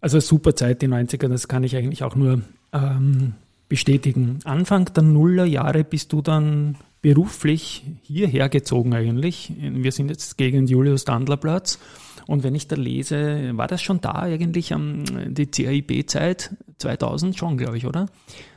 Also 0.00 0.20
super 0.20 0.54
Zeit, 0.54 0.82
die 0.82 0.88
90er, 0.88 1.28
das 1.28 1.48
kann 1.48 1.64
ich 1.64 1.76
eigentlich 1.76 2.02
auch 2.02 2.14
nur 2.14 2.42
ähm, 2.72 3.34
bestätigen. 3.68 4.38
Anfang 4.44 4.92
der 4.94 5.02
Nullerjahre 5.02 5.84
bist 5.84 6.12
du 6.12 6.22
dann 6.22 6.76
beruflich 7.06 7.84
hierher 8.02 8.48
gezogen 8.48 8.92
eigentlich. 8.92 9.52
Wir 9.60 9.92
sind 9.92 10.10
jetzt 10.10 10.36
gegen 10.36 10.66
Julius-Dandler-Platz. 10.66 11.78
Und 12.26 12.42
wenn 12.42 12.56
ich 12.56 12.66
da 12.66 12.74
lese, 12.74 13.52
war 13.56 13.68
das 13.68 13.80
schon 13.80 14.00
da 14.00 14.14
eigentlich 14.14 14.74
am, 14.74 15.04
die 15.32 15.46
CAIB-Zeit 15.46 16.56
2000 16.78 17.38
schon, 17.38 17.58
glaube 17.58 17.78
ich, 17.78 17.86
oder? 17.86 18.06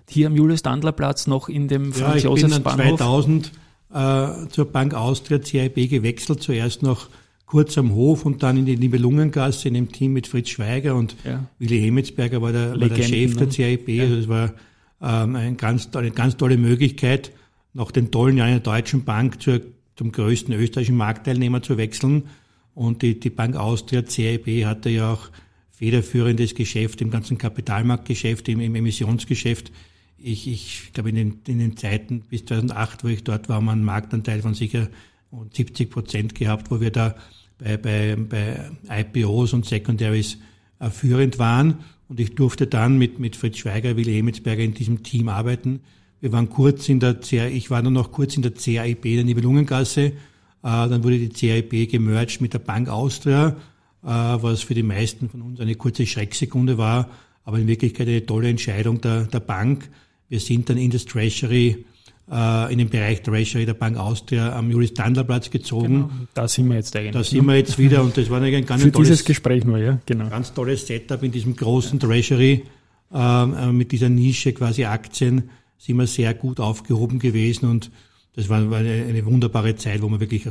Hier 0.09 0.25
am 0.25 0.35
Julius-Dandler-Platz 0.35 1.27
noch 1.27 1.47
in 1.47 1.67
dem 1.67 1.91
ja, 1.91 2.07
Franz 2.07 2.23
Josefs 2.23 2.59
Bahnhof. 2.61 2.97
2000 2.97 3.51
äh, 3.93 4.47
zur 4.49 4.65
Bank 4.65 4.95
Austria 4.95 5.37
CAIB 5.37 5.87
gewechselt, 5.87 6.41
zuerst 6.41 6.81
noch 6.81 7.09
kurz 7.45 7.77
am 7.77 7.93
Hof 7.93 8.25
und 8.25 8.41
dann 8.41 8.57
in 8.57 8.65
die 8.65 8.77
Nibelungengasse 8.77 9.67
in 9.67 9.75
dem 9.75 9.91
Team 9.91 10.13
mit 10.13 10.25
Fritz 10.25 10.49
Schweiger 10.49 10.95
und 10.95 11.15
ja. 11.23 11.43
Willi 11.59 11.79
Hemetsberger 11.79 12.41
war 12.41 12.51
der, 12.51 12.71
war 12.81 12.89
der 12.89 13.03
Chef 13.03 13.37
der 13.37 13.47
CAIB. 13.47 13.89
Ja. 13.89 14.03
Also 14.05 14.15
das 14.15 14.27
war 14.27 14.53
ähm, 15.03 15.35
ein 15.35 15.55
ganz, 15.55 15.95
eine 15.95 16.09
ganz 16.09 16.35
tolle 16.35 16.57
Möglichkeit 16.57 17.31
nach 17.73 17.91
den 17.91 18.11
tollen 18.11 18.37
Jahren 18.37 18.51
der 18.51 18.59
Deutschen 18.59 19.03
Bank 19.03 19.41
zur, 19.41 19.61
zum 19.95 20.11
größten 20.11 20.53
österreichischen 20.53 20.97
Marktteilnehmer 20.97 21.61
zu 21.61 21.77
wechseln. 21.77 22.23
Und 22.73 23.01
die, 23.01 23.19
die 23.19 23.29
Bank 23.29 23.55
Austria, 23.55 24.05
CIB, 24.05 24.65
hatte 24.65 24.89
ja 24.89 25.13
auch 25.13 25.29
federführendes 25.71 26.55
Geschäft 26.55 27.01
im 27.01 27.09
ganzen 27.09 27.37
Kapitalmarktgeschäft, 27.37 28.49
im, 28.49 28.59
im 28.59 28.75
Emissionsgeschäft. 28.75 29.71
Ich, 30.17 30.47
ich 30.47 30.91
glaube, 30.93 31.09
in 31.09 31.15
den, 31.15 31.41
in 31.47 31.59
den 31.59 31.77
Zeiten 31.77 32.21
bis 32.21 32.45
2008, 32.45 33.03
wo 33.03 33.07
ich 33.07 33.23
dort 33.23 33.47
war, 33.47 33.57
haben 33.57 33.65
wir 33.65 33.71
einen 33.71 33.83
Marktanteil 33.83 34.41
von 34.41 34.53
sicher 34.53 34.89
70 35.53 35.89
Prozent 35.89 36.35
gehabt, 36.35 36.71
wo 36.71 36.81
wir 36.81 36.91
da 36.91 37.15
bei, 37.57 37.77
bei, 37.77 38.15
bei 38.17 38.71
IPOs 38.89 39.53
und 39.53 39.65
Secondaries 39.65 40.37
äh, 40.79 40.89
führend 40.89 41.39
waren. 41.39 41.79
Und 42.07 42.19
ich 42.19 42.35
durfte 42.35 42.67
dann 42.67 42.97
mit, 42.97 43.19
mit 43.19 43.35
Fritz 43.35 43.59
Schweiger, 43.59 43.95
Willi 43.95 44.17
Emetsberger 44.17 44.63
in 44.63 44.73
diesem 44.73 45.03
Team 45.03 45.29
arbeiten. 45.29 45.81
Wir 46.21 46.31
waren 46.31 46.49
kurz 46.49 46.89
in 46.89 46.99
der 46.99 47.15
CA, 47.15 47.47
ich 47.47 47.69
war 47.69 47.81
dann 47.81 47.93
noch 47.93 48.11
kurz 48.11 48.35
in 48.35 48.41
der 48.41 48.51
CAIB, 48.51 49.03
der 49.03 49.23
Nibelungengasse. 49.23 50.01
Äh, 50.01 50.11
dann 50.61 51.03
wurde 51.03 51.19
die 51.19 51.29
CAIB 51.29 51.89
gemerged 51.89 52.41
mit 52.41 52.53
der 52.53 52.59
Bank 52.59 52.89
Austria, 52.89 53.55
äh, 54.03 54.07
was 54.07 54.63
für 54.63 54.73
die 54.73 54.83
meisten 54.83 55.29
von 55.29 55.41
uns 55.41 55.59
eine 55.59 55.75
kurze 55.75 56.05
Schrecksekunde 56.05 56.77
war, 56.77 57.09
aber 57.45 57.59
in 57.59 57.67
Wirklichkeit 57.67 58.07
eine 58.07 58.25
tolle 58.25 58.49
Entscheidung 58.49 58.99
der, 58.99 59.25
der 59.25 59.39
Bank. 59.39 59.89
Wir 60.27 60.39
sind 60.39 60.69
dann 60.69 60.77
in 60.77 60.91
das 60.91 61.05
Treasury 61.05 61.85
äh, 62.31 62.71
in 62.71 62.77
den 62.77 62.89
Bereich 62.89 63.21
Treasury 63.21 63.65
der 63.65 63.73
Bank 63.73 63.97
Austria 63.97 64.55
am 64.55 64.69
Julius-Dandler-Platz 64.69 65.49
gezogen. 65.49 65.93
Genau. 65.93 66.09
Da 66.33 66.47
sind 66.47 66.67
wir 66.67 66.75
jetzt 66.75 66.95
eigentlich. 66.95 67.13
Da 67.13 67.23
sind 67.23 67.45
wir 67.45 67.55
jetzt 67.55 67.77
wieder 67.79 68.03
und 68.03 68.15
das 68.17 68.29
war 68.29 68.41
ein 68.41 68.65
ganz 68.65 68.83
Für 68.83 68.91
tolles, 68.91 69.07
dieses 69.07 69.25
Gespräch 69.25 69.63
nur, 69.63 69.77
ja, 69.77 69.99
genau. 70.05 70.29
Ganz 70.29 70.53
tolles 70.53 70.85
Setup 70.85 71.23
in 71.23 71.31
diesem 71.31 71.55
großen 71.55 71.99
Treasury 71.99 72.63
äh, 73.13 73.71
mit 73.71 73.91
dieser 73.91 74.09
Nische 74.09 74.53
quasi 74.53 74.85
Aktien 74.85 75.49
sind 75.79 75.97
wir 75.97 76.05
sehr 76.05 76.35
gut 76.35 76.59
aufgehoben 76.59 77.17
gewesen 77.17 77.67
und 77.67 77.89
das 78.35 78.49
war 78.49 78.59
eine, 78.59 79.05
eine 79.07 79.25
wunderbare 79.25 79.75
Zeit, 79.75 80.01
wo 80.03 80.09
man 80.09 80.19
wirklich 80.19 80.47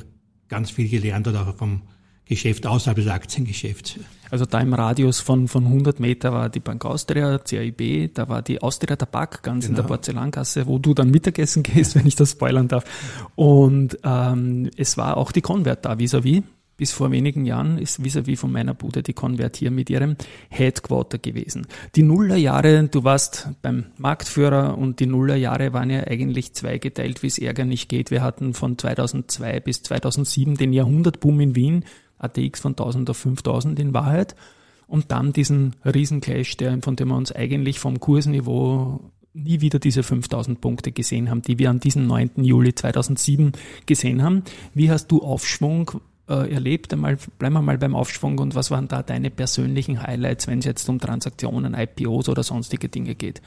ganz 0.49 0.71
viel 0.71 0.89
gelernt 0.89 1.27
hat, 1.29 1.37
auch 1.37 1.55
vom 1.55 1.83
Geschäft 2.25 2.67
außerhalb 2.67 2.97
des 2.97 3.07
Aktiengeschäfts. 3.07 3.99
Also 4.31 4.45
da 4.45 4.61
im 4.61 4.75
Radius 4.75 5.21
von, 5.21 5.49
von 5.49 5.65
100 5.65 6.01
Meter 6.01 6.33
war 6.33 6.51
die 6.51 6.61
Bank 6.61 6.85
Austria, 6.85 7.39
CAIB, 7.39 8.15
da 8.15 8.29
war 8.29 8.43
die 8.43 8.61
Austria 8.61 8.97
Tabak 8.97 9.43
ganz 9.43 9.65
genau. 9.65 9.71
in 9.71 9.75
der 9.77 9.85
genau. 9.85 9.95
Porzellankasse, 9.95 10.67
wo 10.67 10.79
du 10.79 10.93
dann 10.93 11.11
Mittagessen 11.11 11.63
gehst, 11.63 11.95
wenn 11.95 12.07
ich 12.07 12.17
das 12.17 12.33
spoilern 12.33 12.69
darf. 12.69 12.85
Und 13.35 13.99
ähm, 14.05 14.71
es 14.77 14.97
war 14.97 15.17
auch 15.17 15.33
die 15.33 15.41
Convert 15.41 15.85
da 15.85 15.93
vis-à-vis. 15.99 16.41
-vis. 16.41 16.58
Bis 16.79 16.93
vor 16.93 17.11
wenigen 17.11 17.45
Jahren 17.45 17.77
ist 17.77 18.01
vis-à-vis 18.01 18.39
-vis 18.39 18.41
von 18.41 18.53
meiner 18.53 18.73
Bude 18.73 19.03
die 19.03 19.13
Convert 19.13 19.57
hier 19.57 19.73
mit 19.73 19.91
ihrem 19.91 20.15
Headquarter 20.49 21.19
gewesen. 21.19 21.67
Die 21.97 22.05
Nullerjahre, 22.05 22.85
du 22.85 23.03
warst 23.03 23.49
beim 23.63 23.87
Marktführer 23.97 24.79
und 24.79 25.01
die 25.01 25.07
Nullerjahre 25.07 25.73
waren 25.73 25.91
ja 25.91 26.07
eigentlich 26.07 26.55
zweigeteilt, 26.55 27.25
wie 27.25 27.27
es 27.27 27.39
Ärger 27.39 27.65
nicht 27.65 27.89
geht. 27.89 28.13
Wir 28.13 28.23
hatten 28.23 28.55
von 28.55 28.79
2002 28.79 29.59
bis 29.59 29.83
2007 29.83 30.57
den 30.57 30.73
Jahrhundertboom 30.73 31.41
in 31.41 31.57
Wien 31.57 31.85
ATX 32.19 32.61
von 32.61 32.75
1000 32.75 33.11
auf 33.11 33.17
5000 33.17 33.81
in 33.81 33.93
Wahrheit. 33.93 34.37
Und 34.87 35.11
dann 35.11 35.33
diesen 35.33 35.75
Riesenclash, 35.85 36.59
der, 36.59 36.79
von 36.81 36.95
dem 36.95 37.09
wir 37.09 37.17
uns 37.17 37.33
eigentlich 37.33 37.81
vom 37.81 37.99
Kursniveau 37.99 39.01
nie 39.35 39.61
wieder 39.61 39.81
diese 39.81 40.05
5000 40.05 40.61
Punkte 40.61 40.93
gesehen 40.93 41.29
haben, 41.29 41.43
die 41.43 41.59
wir 41.59 41.71
an 41.71 41.81
diesem 41.81 42.07
9. 42.07 42.45
Juli 42.45 42.73
2007 42.73 43.51
gesehen 43.87 44.23
haben. 44.23 44.45
Wie 44.75 44.93
hast 44.93 45.09
du 45.09 45.23
Aufschwung 45.23 46.01
äh, 46.29 46.53
erlebt? 46.53 46.93
Einmal, 46.93 47.19
bleiben 47.39 47.55
wir 47.55 47.63
mal 47.63 47.79
beim 47.79 47.95
Aufschwung 47.95 48.39
und 48.39 48.55
was 48.55 48.71
waren 48.71 48.89
da 48.89 49.03
deine 49.03 49.31
persönlichen 49.31 50.03
Highlights, 50.03 50.47
wenn 50.47 50.61
es 50.61 50.65
jetzt 50.65 50.89
um 50.89 50.99
Transaktionen, 50.99 51.75
IPOs 51.75 52.29
oder 52.29 52.43
sonstige 52.43 52.89
Dinge 52.89 53.15
geht? 53.15 53.43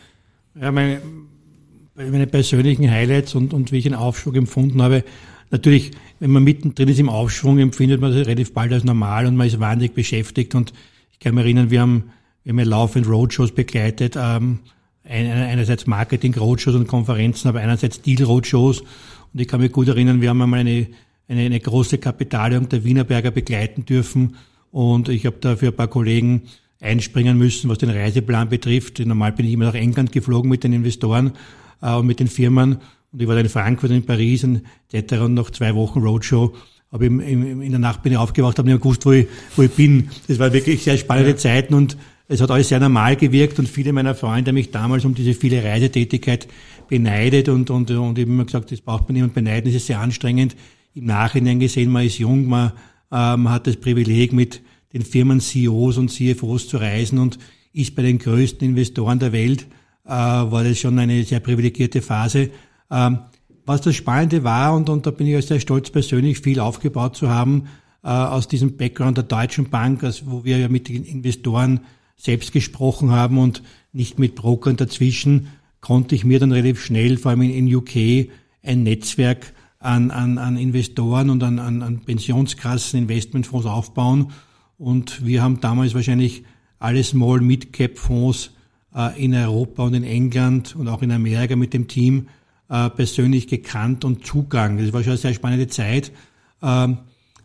Ja, 0.59 0.71
meine, 0.71 1.01
meine 1.95 2.27
persönlichen 2.27 2.89
Highlights 2.89 3.35
und, 3.35 3.53
und 3.53 3.71
wie 3.71 3.77
ich 3.77 3.85
einen 3.85 3.95
Aufschwung 3.95 4.35
empfunden 4.35 4.81
habe, 4.81 5.03
Natürlich, 5.51 5.91
wenn 6.19 6.31
man 6.31 6.45
mittendrin 6.45 6.87
ist 6.87 6.99
im 6.99 7.09
Aufschwung, 7.09 7.59
empfindet 7.59 7.99
man 7.99 8.11
das 8.11 8.25
relativ 8.25 8.53
bald 8.53 8.71
als 8.71 8.85
normal 8.85 9.27
und 9.27 9.35
man 9.35 9.47
ist 9.47 9.59
wahnsinnig 9.59 9.93
beschäftigt. 9.93 10.55
Und 10.55 10.71
ich 11.11 11.19
kann 11.19 11.35
mich 11.35 11.43
erinnern, 11.43 11.69
wir 11.69 11.81
haben, 11.81 12.05
wir 12.43 12.51
haben 12.51 12.59
ja 12.59 12.65
laufend 12.65 13.07
Roadshows 13.07 13.51
begleitet, 13.51 14.15
ähm, 14.17 14.59
einerseits 15.03 15.87
Marketing-Roadshows 15.87 16.75
und 16.75 16.87
Konferenzen, 16.87 17.49
aber 17.49 17.59
einerseits 17.59 18.01
Deal-Roadshows. 18.01 18.79
Und 18.79 19.41
ich 19.41 19.47
kann 19.47 19.59
mich 19.59 19.73
gut 19.73 19.89
erinnern, 19.89 20.21
wir 20.21 20.29
haben 20.29 20.41
einmal 20.41 20.61
eine, 20.61 20.87
eine, 21.31 21.41
eine 21.41 21.59
große 21.59 21.97
Kapitalierung 21.97 22.67
der 22.69 22.83
Wienerberger 22.83 23.31
begleiten 23.31 23.85
dürfen. 23.85 24.35
Und 24.71 25.09
ich 25.09 25.25
habe 25.25 25.37
da 25.39 25.55
für 25.55 25.67
ein 25.67 25.75
paar 25.75 25.87
Kollegen 25.87 26.43
einspringen 26.81 27.37
müssen, 27.37 27.69
was 27.69 27.77
den 27.77 27.89
Reiseplan 27.89 28.49
betrifft. 28.49 28.99
Normal 28.99 29.31
bin 29.31 29.45
ich 29.45 29.53
immer 29.53 29.65
nach 29.65 29.75
England 29.75 30.11
geflogen 30.11 30.49
mit 30.49 30.63
den 30.63 30.73
Investoren 30.73 31.31
äh, 31.81 31.93
und 31.93 32.05
mit 32.05 32.19
den 32.19 32.27
Firmen. 32.27 32.77
Und 33.11 33.21
ich 33.21 33.27
war 33.27 33.35
dann 33.35 33.45
in 33.45 33.49
Frankfurt, 33.49 33.91
in 33.91 34.05
Paris 34.05 34.43
und 34.43 34.61
etc. 34.91 35.13
Und 35.21 35.35
nach 35.35 35.51
zwei 35.51 35.73
Wochen 35.75 35.99
Roadshow 35.99 36.53
habe 36.91 37.05
ich 37.05 37.11
in 37.11 37.69
der 37.69 37.79
Nacht 37.79 38.03
bin 38.03 38.11
ich 38.11 38.17
aufgewacht, 38.17 38.57
habe 38.57 38.67
nicht 38.67 38.75
mehr 38.75 38.81
gewusst, 38.81 39.05
wo 39.05 39.13
ich, 39.13 39.27
wo 39.55 39.61
ich 39.61 39.71
bin. 39.71 40.09
Das 40.27 40.39
war 40.39 40.51
wirklich 40.51 40.83
sehr 40.83 40.97
spannende 40.97 41.31
ja. 41.31 41.37
Zeiten 41.37 41.73
und 41.73 41.95
es 42.27 42.41
hat 42.41 42.51
alles 42.51 42.69
sehr 42.69 42.79
normal 42.79 43.15
gewirkt 43.15 43.59
und 43.59 43.69
viele 43.69 43.93
meiner 43.93 44.15
Freunde 44.15 44.49
haben 44.49 44.55
mich 44.55 44.71
damals 44.71 45.05
um 45.05 45.13
diese 45.13 45.33
viele 45.33 45.63
Reisetätigkeit 45.63 46.47
beneidet 46.89 47.47
und, 47.47 47.69
und, 47.69 47.91
und 47.91 48.17
ich 48.17 48.23
habe 48.23 48.31
immer 48.31 48.45
gesagt, 48.45 48.71
das 48.71 48.81
braucht 48.81 49.07
man 49.07 49.13
niemand 49.13 49.33
beneiden, 49.33 49.65
das 49.65 49.75
ist 49.75 49.87
sehr 49.87 49.99
anstrengend. 49.99 50.55
Im 50.93 51.05
Nachhinein 51.05 51.59
gesehen, 51.59 51.89
man 51.91 52.05
ist 52.05 52.17
jung, 52.17 52.47
man, 52.47 52.71
äh, 53.11 53.37
man 53.37 53.49
hat 53.49 53.67
das 53.67 53.77
Privileg, 53.77 54.33
mit 54.33 54.61
den 54.93 55.03
Firmen 55.03 55.39
CEOs 55.39 55.97
und 55.97 56.09
CFOs 56.09 56.67
zu 56.67 56.77
reisen 56.77 57.17
und 57.17 57.39
ist 57.73 57.95
bei 57.95 58.01
den 58.01 58.19
größten 58.19 58.67
Investoren 58.67 59.19
der 59.19 59.31
Welt, 59.31 59.67
äh, 60.05 60.09
war 60.09 60.63
das 60.63 60.79
schon 60.79 60.99
eine 60.99 61.23
sehr 61.23 61.39
privilegierte 61.39 62.01
Phase. 62.01 62.49
Ähm, 62.89 63.19
was 63.65 63.81
das 63.81 63.95
Spannende 63.95 64.43
war, 64.43 64.75
und, 64.75 64.89
und 64.89 65.05
da 65.05 65.11
bin 65.11 65.27
ich 65.27 65.45
sehr 65.45 65.59
stolz 65.59 65.89
persönlich, 65.89 66.39
viel 66.39 66.59
aufgebaut 66.59 67.15
zu 67.15 67.29
haben, 67.29 67.67
äh, 68.03 68.09
aus 68.09 68.47
diesem 68.47 68.75
Background 68.75 69.17
der 69.17 69.23
Deutschen 69.23 69.69
Bank, 69.69 70.03
also 70.03 70.25
wo 70.27 70.43
wir 70.43 70.57
ja 70.57 70.67
mit 70.67 70.89
den 70.89 71.03
Investoren 71.03 71.81
selbst 72.17 72.51
gesprochen 72.51 73.11
haben 73.11 73.37
und 73.37 73.63
nicht 73.93 74.19
mit 74.19 74.35
Brokern 74.35 74.75
dazwischen, 74.75 75.47
konnte 75.79 76.15
ich 76.15 76.25
mir 76.25 76.39
dann 76.39 76.51
relativ 76.51 76.83
schnell, 76.83 77.17
vor 77.17 77.31
allem 77.31 77.43
in, 77.43 77.67
in 77.67 77.75
UK, 77.75 78.29
ein 78.63 78.83
Netzwerk 78.83 79.53
an, 79.81 80.11
an, 80.11 80.37
an 80.37 80.57
Investoren 80.57 81.29
und 81.29 81.43
an, 81.43 81.59
an, 81.59 81.81
an 81.81 81.99
Pensionskassen, 81.99 82.99
Investmentfonds 82.99 83.65
aufbauen. 83.65 84.31
Und 84.77 85.25
wir 85.25 85.43
haben 85.43 85.59
damals 85.59 85.93
wahrscheinlich 85.93 86.43
alle 86.79 87.03
Small 87.03 87.41
Mid-Cap 87.41 87.97
Fonds 87.97 88.51
äh, 88.95 89.23
in 89.23 89.33
Europa 89.33 89.83
und 89.83 89.93
in 89.93 90.03
England 90.03 90.75
und 90.75 90.87
auch 90.87 91.01
in 91.01 91.11
Amerika 91.11 91.55
mit 91.55 91.73
dem 91.73 91.87
Team 91.87 92.27
äh, 92.69 92.89
persönlich 92.89 93.47
gekannt 93.47 94.05
und 94.05 94.25
Zugang. 94.25 94.77
Das 94.77 94.93
war 94.93 95.03
schon 95.03 95.11
eine 95.11 95.17
sehr 95.17 95.33
spannende 95.33 95.67
Zeit. 95.67 96.11
Ähm, 96.61 96.99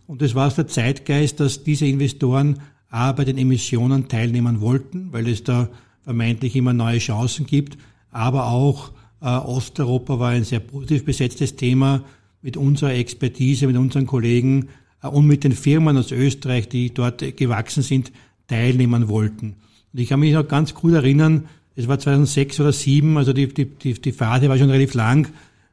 und 0.07 0.23
es 0.23 0.35
war 0.35 0.47
aus 0.47 0.55
der 0.55 0.69
Zeitgeist, 0.69 1.41
dass 1.41 1.65
diese 1.65 1.87
Investoren 1.87 2.61
A, 2.91 3.13
bei 3.13 3.25
den 3.25 3.37
Emissionen 3.37 4.09
teilnehmen 4.09 4.61
wollten, 4.61 5.13
weil 5.13 5.29
es 5.29 5.43
da 5.43 5.69
vermeintlich 6.05 6.55
immer 6.55 6.73
neue 6.73 6.99
Chancen 6.99 7.47
gibt, 7.47 7.77
aber 8.11 8.47
auch 8.47 8.93
äh, 9.21 9.27
Osteuropa 9.27 10.19
war 10.21 10.31
ein 10.31 10.45
sehr 10.45 10.61
positiv 10.61 11.05
besetztes 11.05 11.57
Thema 11.57 12.05
mit 12.43 12.57
unserer 12.57 12.95
Expertise, 12.95 13.67
mit 13.67 13.77
unseren 13.77 14.07
Kollegen 14.07 14.69
äh, 15.03 15.09
und 15.09 15.27
mit 15.27 15.45
den 15.45 15.53
Firmen 15.53 15.97
aus 15.97 16.13
Österreich, 16.13 16.69
die 16.69 16.93
dort 16.93 17.37
gewachsen 17.37 17.83
sind, 17.83 18.13
teilnehmen 18.49 19.09
wollten. 19.09 19.57
Und 19.93 20.01
ich 20.01 20.09
kann 20.09 20.21
mich 20.21 20.33
noch 20.33 20.47
ganz 20.47 20.75
gut 20.75 20.93
erinnern, 20.93 21.49
es 21.75 21.89
war 21.89 21.99
2006 21.99 22.61
oder 22.61 22.73
2007, 22.73 23.17
also 23.19 23.33
die, 23.33 23.49
die, 23.49 23.67
die, 23.67 23.95
die 23.95 24.13
Phase 24.13 24.49
war 24.49 24.57
schon 24.57 24.71
relativ 24.71 24.95
lang, 24.95 25.29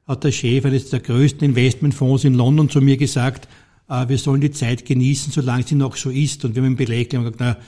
hat 0.06 0.24
der 0.24 0.32
Chef 0.32 0.66
eines 0.66 0.90
der 0.90 1.00
größten 1.00 1.48
Investmentfonds 1.48 2.26
in 2.26 2.34
London 2.34 2.70
zu 2.70 2.82
mir 2.82 2.98
gesagt, 2.98 3.48
äh, 3.90 4.08
wir 4.08 4.18
sollen 4.18 4.42
die 4.42 4.52
Zeit 4.52 4.86
genießen, 4.86 5.32
solange 5.32 5.64
sie 5.64 5.76
noch 5.76 5.96
so 5.96 6.10
ist. 6.10 6.44
Und 6.44 6.56
wir 6.56 6.62
haben 6.62 6.72
ihn 6.72 6.76
belegt 6.76 7.14
und 7.14 7.24
gesagt, 7.24 7.60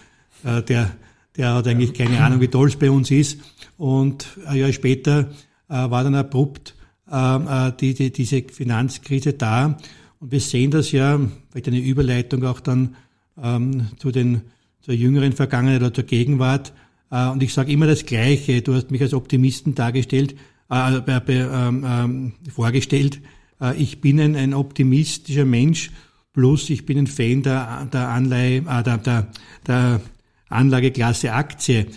na, 0.43 0.57
äh, 0.57 0.63
der, 0.63 0.91
der 1.37 1.53
hat 1.53 1.67
eigentlich 1.67 1.93
keine 1.93 2.21
Ahnung, 2.21 2.41
wie 2.41 2.47
toll 2.47 2.67
es 2.67 2.75
bei 2.75 2.91
uns 2.91 3.11
ist. 3.11 3.39
Und 3.77 4.27
ein 4.45 4.57
Jahr 4.57 4.73
später 4.73 5.29
äh, 5.69 5.73
war 5.73 6.03
dann 6.03 6.15
abrupt 6.15 6.75
äh, 7.11 7.67
äh, 7.67 7.71
die, 7.79 7.93
die, 7.93 8.11
diese 8.11 8.43
Finanzkrise 8.43 9.33
da. 9.33 9.77
Und 10.19 10.31
wir 10.31 10.39
sehen 10.39 10.71
das 10.71 10.91
ja, 10.91 11.19
vielleicht 11.51 11.67
eine 11.67 11.79
Überleitung 11.79 12.43
auch 12.45 12.59
dann 12.59 12.95
ähm, 13.41 13.87
zu 13.97 14.11
den, 14.11 14.41
zur 14.81 14.93
jüngeren 14.93 15.33
Vergangenheit 15.33 15.81
oder 15.81 15.93
zur 15.93 16.05
Gegenwart. 16.05 16.73
Äh, 17.11 17.27
und 17.27 17.43
ich 17.43 17.53
sage 17.53 17.71
immer 17.71 17.87
das 17.87 18.05
Gleiche. 18.05 18.61
Du 18.61 18.73
hast 18.73 18.91
mich 18.91 19.01
als 19.01 19.13
Optimisten 19.13 19.75
dargestellt, 19.75 20.35
äh, 20.71 20.97
äh, 20.97 21.21
ähm, 21.27 22.33
äh, 22.45 22.49
vorgestellt. 22.49 23.21
Äh, 23.61 23.75
ich 23.75 24.01
bin 24.01 24.19
ein, 24.19 24.35
ein, 24.35 24.53
optimistischer 24.53 25.45
Mensch, 25.45 25.91
plus 26.33 26.69
ich 26.69 26.85
bin 26.85 26.97
ein 26.97 27.07
Fan 27.07 27.43
der, 27.43 27.85
der 27.91 28.09
Anleihe, 28.09 28.63
äh, 28.67 28.83
der, 28.83 28.97
der, 28.97 29.27
der 29.67 30.01
Anlageklasse 30.49 31.33
Aktie. 31.33 31.87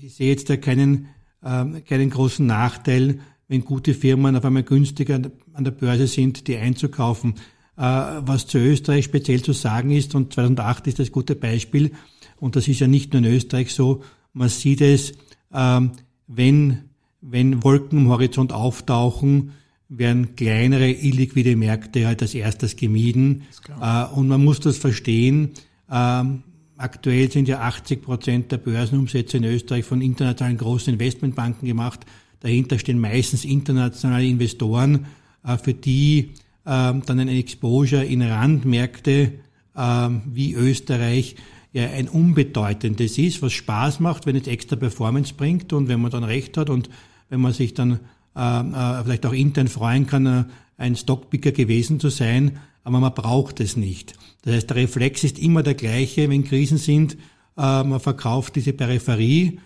ich 0.00 0.14
sehe 0.14 0.28
jetzt 0.30 0.48
da 0.48 0.56
keinen, 0.56 1.08
keinen 1.42 2.08
großen 2.08 2.46
Nachteil, 2.46 3.18
wenn 3.50 3.64
gute 3.64 3.94
Firmen 3.94 4.36
auf 4.36 4.44
einmal 4.44 4.62
günstiger 4.62 5.20
an 5.52 5.64
der 5.64 5.72
Börse 5.72 6.06
sind, 6.06 6.46
die 6.46 6.56
einzukaufen. 6.56 7.34
Was 7.74 8.46
zu 8.46 8.58
Österreich 8.58 9.06
speziell 9.06 9.42
zu 9.42 9.52
sagen 9.52 9.90
ist, 9.90 10.14
und 10.14 10.34
2008 10.34 10.86
ist 10.86 10.98
das 10.98 11.10
gute 11.10 11.34
Beispiel, 11.34 11.92
und 12.38 12.54
das 12.54 12.68
ist 12.68 12.80
ja 12.80 12.86
nicht 12.86 13.12
nur 13.12 13.22
in 13.22 13.34
Österreich 13.34 13.72
so, 13.72 14.02
man 14.32 14.48
sieht 14.48 14.80
es, 14.80 15.12
ähm, 15.52 15.92
wenn, 16.26 16.84
wenn 17.20 17.62
Wolken 17.64 17.98
am 17.98 18.08
Horizont 18.08 18.52
auftauchen, 18.52 19.52
werden 19.88 20.36
kleinere 20.36 20.90
illiquide 20.90 21.56
Märkte 21.56 22.06
halt 22.06 22.22
als 22.22 22.34
erstes 22.34 22.76
gemieden. 22.76 23.42
Äh, 23.80 24.04
und 24.04 24.28
man 24.28 24.44
muss 24.44 24.60
das 24.60 24.78
verstehen. 24.78 25.50
Ähm, 25.90 26.44
aktuell 26.76 27.30
sind 27.30 27.48
ja 27.48 27.60
80 27.60 28.02
Prozent 28.02 28.52
der 28.52 28.58
Börsenumsätze 28.58 29.38
in 29.38 29.44
Österreich 29.44 29.84
von 29.84 30.00
internationalen 30.00 30.58
großen 30.58 30.92
Investmentbanken 30.92 31.66
gemacht. 31.66 32.06
Dahinter 32.40 32.78
stehen 32.78 32.98
meistens 32.98 33.44
internationale 33.44 34.26
Investoren, 34.26 35.06
äh, 35.44 35.56
für 35.56 35.74
die 35.74 36.30
ähm, 36.66 37.02
dann 37.06 37.18
ein 37.18 37.28
Exposure 37.28 38.04
in 38.04 38.22
Randmärkte 38.22 39.32
ähm, 39.76 40.22
wie 40.26 40.54
Österreich 40.54 41.36
ja 41.72 41.88
ein 41.88 42.08
unbedeutendes 42.08 43.18
ist, 43.18 43.42
was 43.42 43.52
Spaß 43.52 44.00
macht, 44.00 44.26
wenn 44.26 44.36
es 44.36 44.46
extra 44.46 44.76
Performance 44.76 45.34
bringt 45.34 45.72
und 45.72 45.88
wenn 45.88 46.00
man 46.00 46.10
dann 46.10 46.24
recht 46.24 46.56
hat 46.56 46.68
und 46.68 46.90
wenn 47.28 47.40
man 47.40 47.52
sich 47.52 47.74
dann 47.74 48.00
äh, 48.36 48.60
äh, 48.60 49.04
vielleicht 49.04 49.26
auch 49.26 49.32
intern 49.32 49.68
freuen 49.68 50.06
kann, 50.06 50.26
äh, 50.26 50.44
ein 50.76 50.96
Stockpicker 50.96 51.52
gewesen 51.52 52.00
zu 52.00 52.08
sein, 52.08 52.58
aber 52.84 53.00
man 53.00 53.14
braucht 53.14 53.60
es 53.60 53.76
nicht. 53.76 54.14
Das 54.42 54.54
heißt, 54.54 54.70
der 54.70 54.76
Reflex 54.76 55.24
ist 55.24 55.38
immer 55.38 55.62
der 55.62 55.74
gleiche, 55.74 56.30
wenn 56.30 56.44
Krisen 56.44 56.78
sind, 56.78 57.18
man 57.56 58.00
verkauft 58.00 58.56
diese 58.56 58.72
Peripherie 58.72 59.58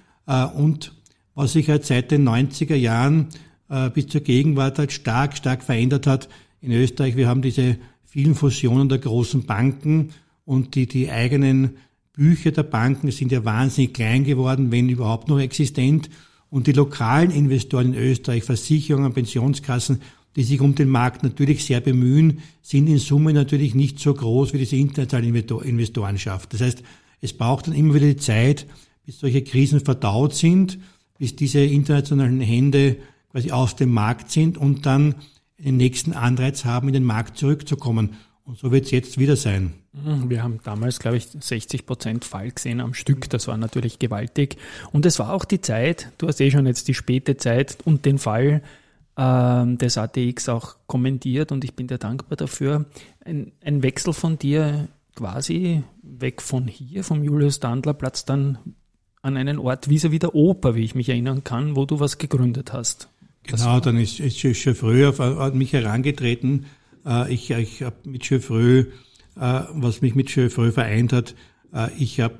und 0.57 0.93
was 1.35 1.53
sich 1.53 1.69
halt 1.69 1.85
seit 1.85 2.11
den 2.11 2.29
90er 2.29 2.76
Jahren 2.76 3.29
äh, 3.69 3.91
bis 3.91 4.09
zur 4.09 4.21
Gegenwart 4.21 4.79
halt 4.79 4.93
stark, 4.93 5.37
stark 5.37 5.62
verändert 5.64 6.07
hat. 6.07 6.29
In 6.61 6.73
Österreich, 6.73 7.17
wir 7.17 7.29
haben 7.29 7.43
diese 7.43 7.76
vielen 8.05 8.35
Fusionen 8.35 8.88
der 8.88 8.99
großen 8.99 9.45
Banken 9.45 10.11
und 10.45 10.75
die, 10.75 10.87
die 10.87 11.11
eigenen 11.11 11.76
Bücher 12.12 12.53
der 12.53 12.62
Banken 12.62 13.11
sind 13.11 13.33
ja 13.33 13.45
wahnsinnig 13.45 13.93
klein 13.93 14.25
geworden, 14.25 14.71
wenn 14.71 14.88
überhaupt 14.88 15.29
noch 15.29 15.41
existent. 15.41 16.11
Und 16.49 16.69
die 16.69 16.73
lokalen 16.73 17.33
Investoren 17.33 17.93
in 17.93 17.99
Österreich, 17.99 18.45
Versicherungen, 18.45 19.12
Pensionskassen, 19.12 20.00
die 20.37 20.45
sich 20.45 20.61
um 20.61 20.76
den 20.76 20.88
Markt 20.88 21.25
natürlich 21.25 21.64
sehr 21.64 21.81
bemühen, 21.81 22.38
sind 22.62 22.87
in 22.87 22.99
Summe 22.99 23.33
natürlich 23.33 23.75
nicht 23.75 23.99
so 23.99 24.14
groß 24.14 24.53
wie 24.53 24.59
diese 24.59 24.76
internationale 24.76 25.45
Investorenschaft. 25.64 26.53
Das 26.53 26.61
heißt, 26.61 26.83
es 27.21 27.33
braucht 27.33 27.67
dann 27.67 27.75
immer 27.75 27.95
wieder 27.95 28.07
die 28.07 28.17
Zeit, 28.17 28.67
bis 29.05 29.21
solche 29.21 29.43
Krisen 29.43 29.81
verdaut 29.81 30.35
sind, 30.35 30.79
bis 31.18 31.37
diese 31.37 31.61
internationalen 31.61 32.40
Hände 32.40 32.97
quasi 33.30 33.50
aus 33.50 33.76
dem 33.76 33.92
Markt 33.92 34.30
sind 34.30 34.59
und 34.59 34.87
dann 34.87 35.16
den 35.59 35.76
nächsten 35.76 36.12
Anreiz 36.12 36.64
haben, 36.64 36.88
in 36.88 36.94
den 36.94 37.04
Markt 37.04 37.38
zurückzukommen. 37.38 38.16
Und 38.44 38.59
so 38.59 38.71
wird 38.71 38.85
es 38.85 38.90
jetzt 38.90 39.18
wieder 39.18 39.37
sein. 39.37 39.73
Mhm, 39.92 40.28
wir 40.28 40.42
haben 40.42 40.61
damals, 40.62 40.99
glaube 40.99 41.16
ich, 41.16 41.28
60 41.28 41.87
Prozent 41.87 42.25
Fall 42.25 42.50
gesehen 42.50 42.80
am 42.80 42.92
Stück. 42.92 43.30
Das 43.30 43.49
war 43.49 43.56
natürlich 43.56 43.99
gewaltig. 43.99 44.56
Und 44.92 45.06
es 45.06 45.18
war 45.18 45.33
auch 45.33 45.44
die 45.44 45.61
Zeit, 45.61 46.12
du 46.18 46.28
hast 46.28 46.40
eh 46.40 46.50
schon 46.50 46.66
jetzt 46.66 46.88
die 46.88 46.94
späte 46.94 47.37
Zeit 47.37 47.78
und 47.85 48.04
den 48.04 48.18
Fall 48.18 48.62
äh, 49.16 49.76
des 49.76 49.97
ATX 49.97 50.49
auch 50.49 50.76
kommentiert 50.87 51.52
und 51.52 51.64
ich 51.64 51.75
bin 51.75 51.87
dir 51.87 51.99
dankbar 51.99 52.37
dafür. 52.37 52.85
Ein, 53.25 53.52
ein 53.64 53.83
Wechsel 53.83 54.12
von 54.12 54.38
dir 54.38 54.88
quasi 55.14 55.83
weg 56.02 56.42
von 56.42 56.66
hier, 56.66 57.04
vom 57.04 57.23
Julius 57.23 57.61
Dandler 57.61 57.94
Platz, 57.94 58.25
dann 58.25 58.59
an 59.25 59.38
einen 59.38 59.59
Ort 59.59 59.88
vis-à-vis 59.88 60.19
der 60.19 60.35
Oper, 60.35 60.75
wie 60.75 60.85
ich 60.85 60.95
mich 60.95 61.09
erinnern 61.09 61.43
kann, 61.43 61.76
wo 61.76 61.87
du 61.87 61.99
was 61.99 62.19
gegründet 62.19 62.75
hast. 62.75 63.09
Genau, 63.45 63.81
dann 63.81 63.97
ist, 63.97 64.21
ist 64.21 64.38
Chevreux 64.38 65.19
auf 65.19 65.54
mich 65.54 65.73
herangetreten. 65.73 66.66
Äh, 67.07 67.33
ich 67.33 67.50
ich 67.50 67.83
habe 67.83 67.97
mit 68.04 68.25
Chevreux, 68.25 68.87
äh, 69.37 69.62
was 69.73 70.02
mich 70.02 70.14
mit 70.14 70.28
Chevreux 70.31 70.73
vereint 70.73 71.14
hat, 71.14 71.35
äh, 71.73 71.88
ich 71.99 72.21
habe 72.21 72.37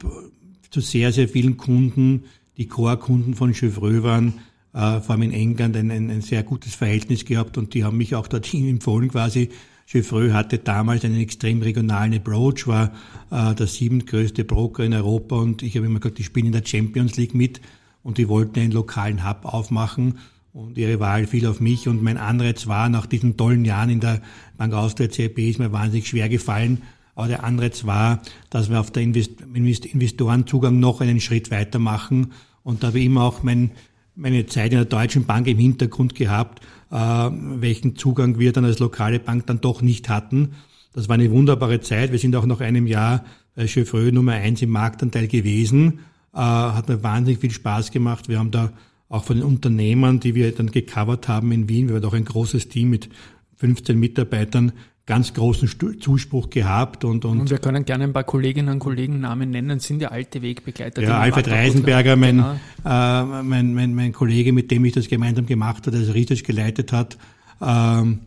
zu 0.71 0.81
sehr, 0.81 1.13
sehr 1.13 1.29
vielen 1.29 1.57
Kunden, 1.57 2.25
die 2.59 2.69
Core-Kunden 2.69 3.35
von 3.35 3.55
Chevreux 3.55 4.03
waren, 4.03 4.35
vor 4.73 5.11
allem 5.11 5.23
in 5.23 5.33
England 5.33 5.77
ein, 5.77 5.91
ein, 5.93 6.11
ein 6.11 6.21
sehr 6.21 6.43
gutes 6.43 6.75
Verhältnis 6.75 7.25
gehabt 7.25 7.59
und 7.59 7.75
die 7.75 7.85
haben 7.85 7.97
mich 7.97 8.17
auch 8.17 8.27
dorthin 8.27 8.69
empfohlen 8.69 9.09
quasi. 9.09 9.51
Chevreux 9.87 10.33
hatte 10.33 10.59
damals 10.59 11.05
einen 11.05 11.21
extrem 11.21 11.61
regionalen 11.63 12.15
Approach, 12.15 12.67
war 12.67 12.93
äh, 13.31 13.55
der 13.55 13.67
siebentgrößte 13.67 14.45
Broker 14.45 14.85
in 14.85 14.95
Europa 14.95 15.37
und 15.37 15.63
ich 15.63 15.77
habe 15.77 15.87
immer 15.87 16.01
gesagt, 16.01 16.19
die 16.19 16.25
spielen 16.25 16.47
in 16.47 16.53
der 16.53 16.65
Champions 16.65 17.17
League 17.17 17.35
mit 17.35 17.61
und 18.03 18.19
die 18.19 18.29
wollten 18.29 18.61
einen 18.61 18.73
lokalen 18.73 19.29
Hub 19.29 19.45
aufmachen 19.45 20.19
und 20.53 20.79
ihre 20.79 21.01
Wahl 21.01 21.27
fiel 21.27 21.47
auf 21.47 21.61
mich 21.61 21.89
und 21.89 22.03
mein 22.03 22.17
Anreiz 22.17 22.67
war, 22.67 22.89
nach 22.89 23.07
diesen 23.07 23.37
tollen 23.37 23.65
Jahren 23.65 23.91
in 23.91 24.01
der 24.01 24.23
Bank 24.57 24.73
Austria 24.73 25.11
CIP 25.11 25.39
ist 25.39 25.59
mir 25.59 25.73
wahnsinnig 25.73 26.09
schwer 26.09 26.29
gefallen, 26.29 26.83
aber 27.15 27.29
der 27.29 27.45
Anreiz 27.45 27.85
war, 27.85 28.23
dass 28.51 28.71
wir 28.71 28.81
auf 28.81 28.91
der 28.91 29.03
Investorenzugang 29.03 30.81
noch 30.81 31.01
einen 31.01 31.21
Schritt 31.21 31.51
weitermachen 31.51 32.33
und 32.63 32.83
da 32.83 32.89
habe 32.89 33.01
ich 33.01 33.07
immer 33.07 33.25
auch 33.25 33.43
mein, 33.43 33.73
meine 34.17 34.47
Zeit 34.47 34.73
in 34.73 34.79
der 34.79 34.87
Deutschen 34.87 35.25
Bank 35.27 35.47
im 35.47 35.59
Hintergrund 35.59 36.15
gehabt, 36.15 36.65
äh, 36.91 36.97
welchen 36.97 37.97
Zugang 37.97 38.39
wir 38.39 38.53
dann 38.53 38.65
als 38.65 38.79
lokale 38.79 39.19
Bank 39.19 39.47
dann 39.47 39.61
doch 39.61 39.83
nicht 39.83 40.09
hatten. 40.09 40.53
Das 40.93 41.09
war 41.09 41.15
eine 41.15 41.31
wunderbare 41.31 41.81
Zeit. 41.81 42.13
Wir 42.13 42.19
sind 42.19 42.37
auch 42.37 42.47
nach 42.47 42.61
einem 42.61 42.87
Jahr 42.87 43.25
bei 43.55 43.67
Chevreux 43.67 44.13
Nummer 44.13 44.33
eins 44.33 44.63
im 44.63 44.71
Marktanteil 44.71 45.29
gewesen. 45.29 46.01
Äh, 46.33 46.39
hat 46.39 46.89
mir 46.89 47.03
wahnsinnig 47.03 47.41
viel 47.41 47.51
Spaß 47.51 47.91
gemacht. 47.91 48.29
Wir 48.29 48.39
haben 48.39 48.51
da 48.51 48.73
auch 49.09 49.25
von 49.25 49.37
den 49.37 49.45
Unternehmern, 49.45 50.21
die 50.21 50.35
wir 50.35 50.53
dann 50.53 50.71
gecovert 50.71 51.29
haben 51.29 51.53
in 51.53 51.69
Wien, 51.69 51.89
wir 51.89 51.97
haben 51.97 52.05
auch 52.05 52.15
ein 52.15 52.25
großes 52.25 52.69
Team 52.69 52.91
mit 52.91 53.09
15 53.57 53.99
Mitarbeitern, 53.99 54.73
ganz 55.07 55.35
großen 55.35 55.69
Zuspruch 56.01 56.49
gehabt 56.49 57.05
und, 57.05 57.25
und, 57.27 57.41
und 57.41 57.51
wir 57.51 57.59
können 57.59 57.85
gerne 57.85 58.05
ein 58.05 58.15
paar 58.15 58.25
Kolleginnen 58.25 58.71
und 58.71 58.79
Kollegen 58.79 59.21
Namen 59.21 59.51
nennen, 59.51 59.79
sind 59.79 60.01
ja 60.01 60.09
alte 60.09 60.41
Wegbegleiter. 60.41 61.03
Ja, 61.03 61.19
Alfred 61.19 61.49
Reisenberger, 61.49 62.17
mein, 62.17 62.37
genau. 62.37 62.55
äh, 62.87 63.43
mein, 63.43 63.75
mein, 63.75 63.95
mein 63.95 64.13
Kollege, 64.13 64.53
mit 64.55 64.71
dem 64.71 64.85
ich 64.87 64.95
das 64.95 65.09
gemeinsam 65.09 65.45
gemacht 65.45 65.87
habe, 65.87 65.99
das 65.99 66.15
Research 66.15 66.43
geleitet 66.43 66.93
hat, 66.93 67.19
ähm, 67.61 68.21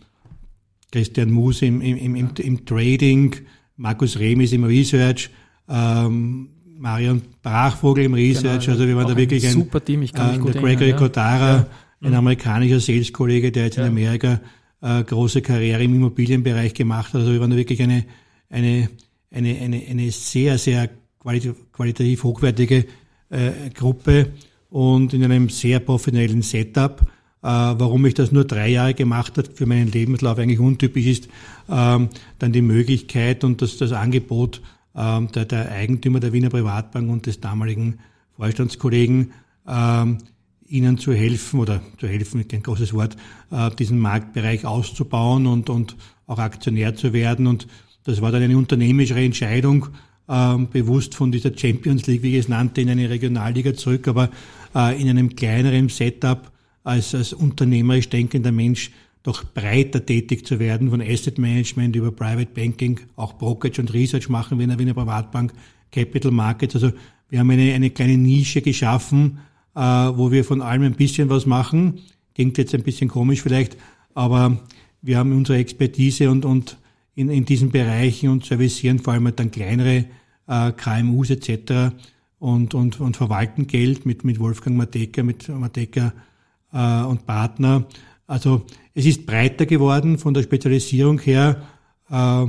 Christian 0.91 1.31
Moos 1.31 1.63
im, 1.63 1.81
im, 1.81 1.97
im, 1.97 2.15
im, 2.15 2.29
im 2.37 2.65
Trading, 2.65 3.35
Markus 3.75 4.19
Remis 4.19 4.53
im 4.53 4.63
Research, 4.63 5.31
ähm, 5.67 6.49
Marion 6.77 7.23
Brachvogel 7.41 8.05
im 8.05 8.13
Research, 8.13 8.65
genau, 8.65 8.73
also 8.73 8.87
wir 8.87 8.95
waren 8.95 9.07
da 9.07 9.17
wirklich 9.17 9.47
ein, 9.47 9.53
super 9.53 9.83
Team, 9.83 10.03
ich 10.03 10.13
kann 10.13 10.27
mich 10.27 10.37
äh, 10.37 10.41
gut 10.41 10.53
der 10.53 10.61
Gregory 10.61 10.89
ja. 10.91 10.95
Kodara, 10.95 11.55
ja. 11.55 11.67
ein 12.01 12.09
mhm. 12.11 12.17
amerikanischer 12.17 12.79
Sales-Kollege, 12.79 13.51
der 13.51 13.65
jetzt 13.65 13.77
ja. 13.77 13.83
in 13.83 13.89
Amerika 13.89 14.39
äh, 14.81 15.03
große 15.03 15.41
Karriere 15.41 15.83
im 15.83 15.95
Immobilienbereich 15.95 16.73
gemacht 16.73 17.13
hat. 17.13 17.21
Also 17.21 17.33
wir 17.33 17.39
waren 17.39 17.51
da 17.51 17.57
wirklich 17.57 17.81
eine, 17.81 18.05
eine, 18.49 18.89
eine, 19.31 19.57
eine, 19.57 19.83
eine 19.89 20.11
sehr, 20.11 20.57
sehr 20.57 20.89
qualitativ, 21.19 21.71
qualitativ 21.71 22.23
hochwertige 22.23 22.85
äh, 23.29 23.69
Gruppe 23.73 24.33
und 24.69 25.13
in 25.13 25.23
einem 25.23 25.49
sehr 25.49 25.79
professionellen 25.79 26.41
Setup. 26.41 27.01
Äh, 27.43 27.47
warum 27.47 28.05
ich 28.05 28.13
das 28.13 28.31
nur 28.31 28.45
drei 28.45 28.69
Jahre 28.69 28.93
gemacht 28.93 29.37
habe, 29.37 29.49
für 29.53 29.65
meinen 29.65 29.91
Lebenslauf 29.91 30.37
eigentlich 30.39 30.59
untypisch 30.59 31.05
ist, 31.05 31.29
ähm, 31.69 32.09
dann 32.39 32.51
die 32.51 32.61
Möglichkeit 32.61 33.43
und 33.43 33.61
das, 33.61 33.77
das 33.77 33.91
Angebot 33.91 34.61
ähm, 34.95 35.31
der, 35.31 35.45
der 35.45 35.71
Eigentümer 35.71 36.19
der 36.19 36.33
Wiener 36.33 36.49
Privatbank 36.49 37.09
und 37.09 37.25
des 37.27 37.39
damaligen 37.39 37.99
Vorstandskollegen, 38.35 39.31
ähm, 39.67 40.17
ihnen 40.69 40.97
zu 40.97 41.13
helfen 41.13 41.59
oder 41.59 41.81
zu 41.99 42.07
helfen, 42.07 42.41
ist 42.41 42.53
ein 42.53 42.63
großes 42.63 42.93
Wort, 42.93 43.15
äh, 43.51 43.69
diesen 43.75 43.99
Marktbereich 43.99 44.65
auszubauen 44.65 45.47
und, 45.47 45.69
und 45.69 45.95
auch 46.25 46.39
Aktionär 46.39 46.95
zu 46.95 47.13
werden. 47.13 47.47
Und 47.47 47.67
das 48.03 48.21
war 48.21 48.31
dann 48.31 48.43
eine 48.43 48.57
unternehmerische 48.57 49.15
Entscheidung, 49.15 49.87
ähm, 50.29 50.67
bewusst 50.69 51.15
von 51.15 51.31
dieser 51.31 51.55
Champions 51.55 52.07
League, 52.07 52.23
wie 52.23 52.33
ich 52.33 52.39
es 52.39 52.47
nannte, 52.49 52.81
in 52.81 52.89
eine 52.89 53.09
Regionalliga 53.09 53.73
zurück, 53.73 54.07
aber 54.07 54.29
äh, 54.75 55.01
in 55.01 55.09
einem 55.09 55.35
kleineren 55.35 55.89
Setup 55.89 56.51
als, 56.83 57.15
als 57.15 57.33
unternehmerisch 57.33 58.09
denkender 58.09 58.51
Mensch 58.51 58.91
doch 59.23 59.43
breiter 59.43 60.05
tätig 60.05 60.45
zu 60.45 60.59
werden, 60.59 60.89
von 60.89 61.01
Asset 61.01 61.37
Management 61.37 61.95
über 61.95 62.11
Private 62.11 62.49
Banking, 62.53 62.99
auch 63.17 63.33
Brokerage 63.33 63.81
und 63.81 63.93
Research 63.93 64.29
machen 64.29 64.57
wir 64.57 64.63
in 64.63 64.69
der 64.69 64.79
Wiener 64.79 64.93
Privatbank, 64.93 65.53
Capital 65.91 66.31
Markets. 66.31 66.75
Also 66.75 66.91
wir 67.29 67.39
haben 67.39 67.49
eine, 67.49 67.73
eine 67.73 67.89
kleine 67.89 68.17
Nische 68.17 68.61
geschaffen, 68.61 69.39
äh, 69.77 70.17
wo 70.17 70.31
wir 70.31 70.43
von 70.43 70.61
allem 70.61 70.81
ein 70.81 70.95
bisschen 70.95 71.29
was 71.29 71.45
machen. 71.45 71.99
Klingt 72.33 72.57
jetzt 72.57 72.73
ein 72.73 72.81
bisschen 72.81 73.09
komisch 73.09 73.43
vielleicht, 73.43 73.77
aber 74.15 74.57
wir 75.03 75.19
haben 75.19 75.31
unsere 75.33 75.59
Expertise 75.59 76.31
und, 76.31 76.45
und 76.45 76.77
in, 77.13 77.29
in 77.29 77.45
diesen 77.45 77.69
Bereichen 77.69 78.29
und 78.29 78.43
servicieren 78.43 78.97
vor 78.97 79.13
allem 79.13 79.31
dann 79.35 79.51
kleinere 79.51 80.05
äh, 80.47 80.71
KMUs 80.71 81.29
etc. 81.29 81.95
Und, 82.39 82.73
und, 82.73 82.99
und 82.99 83.17
verwalten 83.17 83.67
Geld 83.67 84.05
mit, 84.05 84.23
mit 84.23 84.39
Wolfgang 84.39 84.77
Mateka, 84.77 85.21
mit 85.21 85.47
Mateka 85.47 86.11
äh, 86.73 87.03
und 87.03 87.27
Partner. 87.27 87.85
Also 88.25 88.65
es 88.95 89.05
ist 89.05 89.27
breiter 89.27 89.67
geworden 89.67 90.17
von 90.17 90.33
der 90.33 90.41
Spezialisierung 90.43 91.19
her 91.19 91.61
äh, 92.09 92.45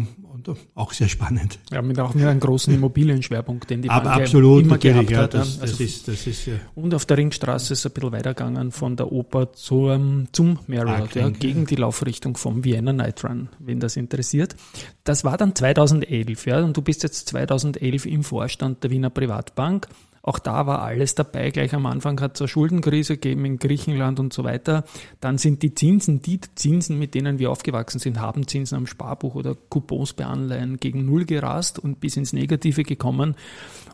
auch 0.74 0.92
sehr 0.92 1.08
spannend. 1.08 1.58
Ja, 1.70 1.82
mit 1.82 1.98
auch 2.00 2.14
mit 2.14 2.24
einem 2.24 2.40
großen 2.40 2.72
Immobilienschwerpunkt, 2.74 3.70
den 3.70 3.82
die 3.82 3.88
Bank 3.88 4.06
absolut, 4.06 4.64
immer 4.64 4.78
gehabt 4.78 5.10
ja, 5.10 5.18
hat. 5.18 5.34
Das, 5.34 5.58
das 5.58 5.72
also 5.72 5.84
ist, 5.84 6.08
das 6.08 6.26
ist, 6.26 6.46
ja. 6.46 6.54
Und 6.74 6.94
auf 6.94 7.06
der 7.06 7.16
Ringstraße 7.18 7.72
ist 7.72 7.80
es 7.80 7.86
ein 7.86 7.92
bisschen 7.92 8.12
weitergegangen 8.12 8.72
von 8.72 8.96
der 8.96 9.12
Oper 9.12 9.52
zum, 9.52 10.28
zum 10.32 10.58
Marriott, 10.66 11.14
ja, 11.14 11.28
gegen 11.28 11.66
die 11.66 11.76
Laufrichtung 11.76 12.36
vom 12.36 12.64
Vienna 12.64 12.92
Night 12.92 13.24
Run, 13.24 13.48
wenn 13.58 13.80
das 13.80 13.96
interessiert. 13.96 14.56
Das 15.04 15.24
war 15.24 15.36
dann 15.36 15.54
2011, 15.54 16.46
ja, 16.46 16.62
und 16.62 16.76
du 16.76 16.82
bist 16.82 17.02
jetzt 17.02 17.28
2011 17.28 18.06
im 18.06 18.24
Vorstand 18.24 18.82
der 18.84 18.90
Wiener 18.90 19.10
Privatbank. 19.10 19.88
Auch 20.22 20.38
da 20.38 20.66
war 20.66 20.82
alles 20.82 21.14
dabei. 21.14 21.50
Gleich 21.50 21.74
am 21.74 21.86
Anfang 21.86 22.20
hat 22.20 22.34
es 22.34 22.42
eine 22.42 22.48
Schuldenkrise 22.48 23.14
gegeben 23.14 23.44
in 23.44 23.58
Griechenland 23.58 24.20
und 24.20 24.32
so 24.32 24.44
weiter. 24.44 24.84
Dann 25.20 25.38
sind 25.38 25.62
die 25.62 25.74
Zinsen, 25.74 26.22
die 26.22 26.40
Zinsen, 26.54 26.98
mit 26.98 27.14
denen 27.14 27.38
wir 27.38 27.50
aufgewachsen 27.50 27.98
sind, 27.98 28.20
haben 28.20 28.46
Zinsen 28.46 28.76
am 28.76 28.86
Sparbuch 28.86 29.34
oder 29.34 29.56
Coupons 29.68 30.12
bei 30.12 30.26
Anleihen 30.26 30.78
gegen 30.78 31.04
Null 31.06 31.24
gerast 31.24 31.78
und 31.78 32.00
bis 32.00 32.16
ins 32.16 32.32
Negative 32.32 32.82
gekommen. 32.82 33.36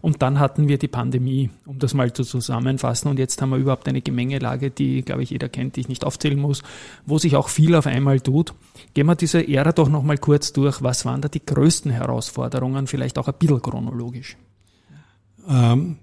Und 0.01 0.21
dann 0.23 0.39
hatten 0.39 0.69
wir 0.69 0.77
die 0.77 0.89
Pandemie, 0.89 1.51
um 1.65 1.79
das 1.79 1.95
mal 1.95 2.13
zu 2.13 2.25
zusammenfassen. 2.25 3.09
Und 3.09 3.19
jetzt 3.19 3.41
haben 3.41 3.51
wir 3.51 3.57
überhaupt 3.57 3.89
eine 3.89 4.03
Gemengelage, 4.03 4.71
die, 4.71 5.03
glaube 5.03 5.23
ich, 5.23 5.31
jeder 5.31 5.49
kennt, 5.49 5.77
die 5.77 5.81
ich 5.81 5.89
nicht 5.89 6.05
aufzählen 6.05 6.39
muss, 6.39 6.63
wo 7.07 7.19
sich 7.19 7.37
auch 7.37 7.49
viel 7.49 7.75
auf 7.75 7.87
einmal 7.87 8.21
tut. 8.21 8.55
Gehen 8.93 9.07
wir 9.07 9.15
diese 9.15 9.49
Ära 9.49 9.73
doch 9.73 9.89
nochmal 9.89 10.19
kurz 10.19 10.53
durch. 10.53 10.83
Was 10.83 11.05
waren 11.05 11.23
da 11.23 11.29
die 11.29 11.45
größten 11.45 11.91
Herausforderungen? 11.91 12.87
Vielleicht 12.87 13.19
auch 13.19 13.29
ein 13.29 13.35
bisschen 13.39 13.63
chronologisch. 13.63 14.37
Ähm, 15.49 15.97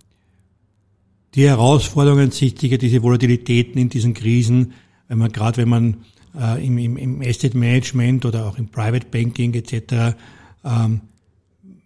die 1.35 1.47
Herausforderungen 1.47 2.31
sich 2.31 2.55
diese 2.55 3.03
Volatilitäten 3.03 3.79
in 3.79 3.89
diesen 3.89 4.13
Krisen, 4.13 4.73
wenn 5.07 5.17
man 5.17 5.31
gerade 5.31 5.57
wenn 5.57 5.69
man 5.69 5.97
äh, 6.39 6.65
im, 6.65 6.77
im, 6.77 6.97
im 6.97 7.21
Asset 7.21 7.53
Management 7.53 8.25
oder 8.25 8.45
auch 8.45 8.57
im 8.57 8.67
Private 8.67 9.07
Banking 9.09 9.53
etc. 9.53 10.15
Ähm, 10.63 11.01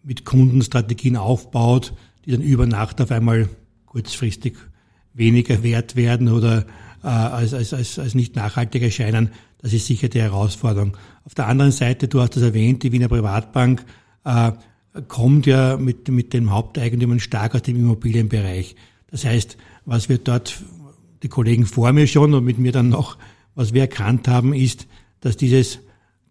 mit 0.03 0.25
Kundenstrategien 0.25 1.17
aufbaut, 1.17 1.93
die 2.25 2.31
dann 2.31 2.41
über 2.41 2.65
Nacht 2.65 3.01
auf 3.01 3.12
einmal 3.12 3.49
kurzfristig 3.86 4.55
weniger 5.13 5.63
wert 5.63 5.95
werden 5.95 6.29
oder 6.29 6.65
äh, 7.03 7.08
als, 7.08 7.53
als, 7.53 7.73
als, 7.73 7.99
als 7.99 8.15
nicht 8.15 8.36
nachhaltig 8.36 8.84
erscheinen. 8.84 9.29
Das 9.62 9.73
ist 9.73 9.88
sicher 9.88 10.10
die 10.10 10.21
Herausforderung. 10.21 10.97
Auf 11.23 11.34
der 11.34 11.47
anderen 11.47 11.71
Seite, 11.71 12.08
du 12.08 12.21
hast 12.21 12.36
das 12.36 12.43
erwähnt, 12.43 12.84
die 12.84 12.91
Wiener 12.91 13.08
Privatbank 13.08 13.84
äh, 14.23 14.51
kommt 15.08 15.45
ja 15.45 15.77
mit, 15.77 16.08
mit 16.10 16.34
dem 16.34 16.51
Haupteigentümern 16.51 17.19
stark 17.19 17.55
aus 17.55 17.63
dem 17.63 17.77
Immobilienbereich. 17.77 18.75
Das 19.11 19.25
heißt, 19.25 19.57
was 19.85 20.09
wir 20.09 20.17
dort, 20.17 20.61
die 21.23 21.29
Kollegen 21.29 21.65
vor 21.65 21.93
mir 21.93 22.07
schon 22.07 22.33
und 22.33 22.43
mit 22.43 22.57
mir 22.57 22.71
dann 22.71 22.89
noch, 22.89 23.17
was 23.55 23.73
wir 23.73 23.81
erkannt 23.81 24.27
haben, 24.27 24.53
ist, 24.53 24.87
dass 25.21 25.37
dieses 25.37 25.79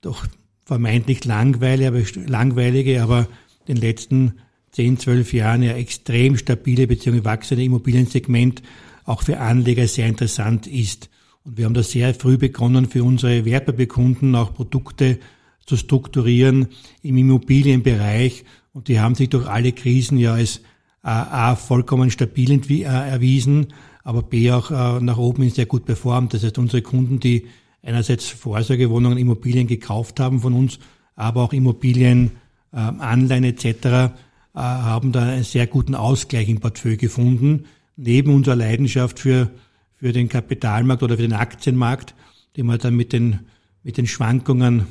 doch 0.01 0.27
vermeintlich 0.65 1.25
langweilige, 1.25 3.03
aber, 3.03 3.29
den 3.67 3.77
letzten 3.77 4.35
10, 4.73 4.99
12 4.99 5.33
Jahren 5.33 5.63
ja 5.63 5.73
extrem 5.73 6.37
stabile 6.37 6.87
bzw. 6.87 7.25
wachsende 7.25 7.65
Immobiliensegment 7.65 8.63
auch 9.05 9.23
für 9.23 9.39
Anleger 9.39 9.87
sehr 9.87 10.07
interessant 10.07 10.67
ist. 10.67 11.11
Und 11.45 11.59
wir 11.59 11.67
haben 11.67 11.75
da 11.75 11.83
sehr 11.83 12.15
früh 12.15 12.39
begonnen, 12.39 12.87
für 12.87 13.05
unsere 13.05 13.45
Wertpapierkunden 13.45 14.35
auch 14.35 14.55
Produkte 14.55 15.19
zu 15.67 15.77
strukturieren 15.77 16.69
im 17.03 17.17
Immobilienbereich. 17.17 18.45
Und 18.73 18.89
die 18.89 18.99
haben 18.99 19.15
sich 19.15 19.29
durch 19.29 19.47
alle 19.47 19.73
Krisen 19.73 20.19
ja 20.19 20.35
als 20.35 20.61
A, 21.05 21.55
vollkommen 21.55 22.11
stabil 22.11 22.51
äh, 22.51 22.83
erwiesen, 22.85 23.75
aber 24.05 24.23
B 24.23 24.51
auch 24.51 24.71
äh, 24.71 25.01
nach 25.01 25.19
oben 25.19 25.49
sehr 25.51 25.67
gut 25.67 25.85
performt. 25.85 26.33
Das 26.33 26.43
heißt, 26.43 26.57
unsere 26.59 26.81
Kunden, 26.81 27.21
die 27.21 27.47
einerseits 27.83 28.29
Vorsorgewohnungen, 28.29 29.19
Immobilien 29.19 29.67
gekauft 29.67 30.19
haben 30.19 30.41
von 30.41 30.55
uns, 30.55 30.79
aber 31.15 31.43
auch 31.43 31.53
Immobilien, 31.53 32.33
äh, 32.73 32.77
Anleihen 32.79 33.45
etc., 33.45 34.13
haben 34.57 35.11
da 35.11 35.23
einen 35.23 35.43
sehr 35.43 35.67
guten 35.67 35.97
Ausgleich 35.97 36.49
im 36.49 36.61
Portfolio 36.61 36.97
gefunden. 36.97 37.65
Neben 37.97 38.33
unserer 38.33 38.55
Leidenschaft 38.55 39.19
für, 39.19 39.51
für 39.95 40.13
den 40.13 40.29
Kapitalmarkt 40.29 41.03
oder 41.03 41.17
für 41.17 41.23
den 41.23 41.33
Aktienmarkt, 41.33 42.15
den 42.57 42.67
man 42.67 42.79
dann 42.79 42.95
mit 42.95 43.13
den, 43.13 43.41
mit 43.83 43.97
den 43.97 44.07
Schwankungen 44.07 44.81
äh, 44.81 44.85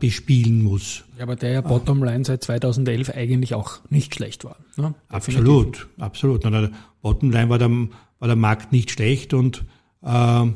bespielen 0.00 0.62
muss. 0.62 1.04
Ja, 1.18 1.24
aber 1.24 1.36
der 1.36 1.50
ja 1.50 1.60
Bottomline 1.60 2.24
seit 2.24 2.42
2011 2.42 3.10
eigentlich 3.10 3.52
auch 3.52 3.80
nicht 3.90 4.14
schlecht 4.14 4.44
war. 4.44 4.56
Ne? 4.76 4.94
Absolut, 5.08 5.86
absolut. 5.98 6.46
Und 6.46 6.52
der 6.52 6.70
Bottomline 7.02 7.50
war 7.50 7.58
der, 7.58 7.68
war 7.68 8.28
der 8.28 8.36
Markt 8.36 8.72
nicht 8.72 8.90
schlecht 8.90 9.34
und 9.34 9.64
äh, 10.02 10.46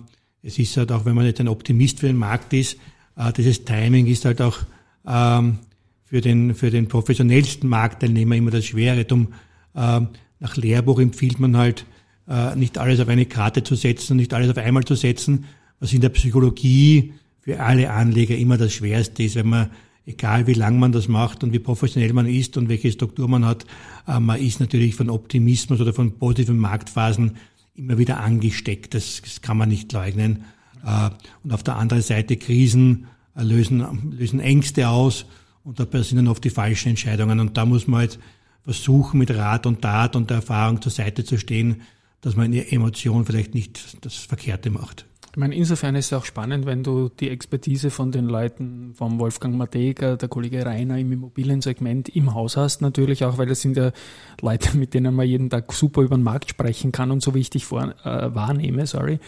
es 0.43 0.59
ist 0.59 0.77
halt 0.77 0.91
auch, 0.91 1.05
wenn 1.05 1.15
man 1.15 1.27
jetzt 1.27 1.41
ein 1.41 1.49
Optimist 1.49 2.01
für 2.01 2.07
den 2.07 2.17
Markt 2.17 2.53
ist, 2.55 2.79
äh, 3.17 3.33
dieses 3.33 3.65
Timing 3.65 4.07
ist 4.07 4.25
halt 4.25 4.41
auch 4.41 4.59
ähm, 5.07 5.59
für 6.05 6.21
den, 6.21 6.55
für 6.55 6.71
den 6.71 6.89
professionellsten 6.89 7.69
Marktteilnehmer 7.69 8.37
immer 8.37 8.51
das 8.51 8.65
Schwere. 8.65 9.05
Darum, 9.05 9.29
äh, 9.75 10.01
nach 10.41 10.57
Lehrbuch 10.57 10.99
empfiehlt 10.99 11.39
man 11.39 11.57
halt, 11.57 11.85
äh, 12.29 12.57
nicht 12.57 12.79
alles 12.79 13.01
auf 13.01 13.09
eine 13.09 13.27
Karte 13.27 13.63
zu 13.63 13.75
setzen 13.75 14.17
nicht 14.17 14.33
alles 14.33 14.51
auf 14.51 14.57
einmal 14.57 14.85
zu 14.85 14.95
setzen, 14.95 15.45
was 15.79 15.93
in 15.93 16.01
der 16.01 16.11
Psychologie 16.11 17.15
für 17.41 17.61
alle 17.61 17.91
Anleger 17.91 18.37
immer 18.37 18.59
das 18.59 18.73
Schwerste 18.73 19.23
ist, 19.23 19.35
wenn 19.35 19.49
man, 19.49 19.71
egal 20.07 20.47
wie 20.47 20.55
lang 20.55 20.79
man 20.79 20.93
das 20.93 21.09
macht 21.09 21.43
und 21.43 21.53
wie 21.53 21.59
professionell 21.59 22.13
man 22.13 22.27
ist 22.27 22.57
und 22.57 22.69
welche 22.69 22.93
Struktur 22.93 23.29
man 23.29 23.45
hat, 23.45 23.65
äh, 24.07 24.21
man 24.21 24.41
ist 24.41 24.61
natürlich 24.61 24.95
von 24.95 25.11
Optimismus 25.11 25.81
oder 25.81 25.93
von 25.93 26.19
positiven 26.19 26.59
Marktphasen 26.59 27.37
immer 27.75 27.99
wieder 27.99 28.21
angesteckt. 28.21 28.95
Das, 28.95 29.23
das 29.23 29.41
kann 29.41 29.57
man 29.57 29.69
nicht 29.69 29.93
leugnen. 29.93 30.45
Äh, 30.85 31.11
und 31.43 31.53
auf 31.53 31.63
der 31.63 31.77
anderen 31.77 32.03
Seite 32.03 32.37
Krisen 32.37 33.07
äh, 33.35 33.43
lösen, 33.43 34.13
lösen 34.19 34.41
Ängste 34.41 34.89
aus 34.89 35.27
und 35.65 35.81
da 35.81 35.85
passieren 35.85 36.25
dann 36.25 36.33
oft 36.33 36.45
die 36.45 36.51
falschen 36.51 36.91
Entscheidungen. 36.91 37.41
Und 37.41 37.57
da 37.57 37.67
muss 37.67 37.87
man 37.87 38.01
halt 38.01 38.19
versuchen, 38.65 39.19
mit 39.19 39.31
Rat 39.31 39.67
und 39.67 39.83
Tat 39.83 40.17
und 40.17 40.31
der 40.31 40.39
Erfahrung 40.39 40.83
zur 40.83 40.93
Seite 40.93 41.25
zu 41.25 41.39
stehen, 41.39 41.83
dass 42.21 42.37
man 42.37 42.47
in 42.47 42.53
der 42.53 42.73
Emotion 42.73 43.25
vielleicht 43.25 43.55
nicht 43.55 44.05
das 44.05 44.17
Verkehrte 44.17 44.71
macht. 44.71 45.07
Ich 45.33 45.37
meine, 45.37 45.55
insofern 45.55 45.95
ist 45.95 46.07
es 46.07 46.13
auch 46.13 46.25
spannend, 46.25 46.67
wenn 46.67 46.83
du 46.83 47.09
die 47.09 47.31
Expertise 47.31 47.91
von 47.91 48.11
den 48.11 48.25
Leuten, 48.25 48.95
vom 48.95 49.21
Wolfgang 49.21 49.57
Matega, 49.57 50.17
der 50.17 50.29
Kollege 50.29 50.67
Rainer 50.67 50.99
im 50.99 51.13
Immobiliensegment 51.13 52.09
im 52.09 52.35
Haus 52.35 52.57
hast, 52.57 52.83
natürlich 52.83 53.25
auch, 53.25 53.39
weil 53.39 53.47
das 53.47 53.61
sind 53.61 53.77
ja 53.77 53.93
Leute, 54.41 54.77
mit 54.77 54.93
denen 54.93 55.15
man 55.15 55.29
jeden 55.29 55.49
Tag 55.49 55.73
super 55.73 56.03
über 56.03 56.17
den 56.17 56.25
Markt 56.25 56.51
sprechen 56.51 56.91
kann 56.91 57.13
und 57.13 57.23
so 57.23 57.35
wie 57.35 57.41
ich 57.41 57.51
dich 57.51 57.65
vor, 57.65 57.95
äh, 58.05 58.35
wahrnehme, 58.35 58.87
sorry, 58.87 59.21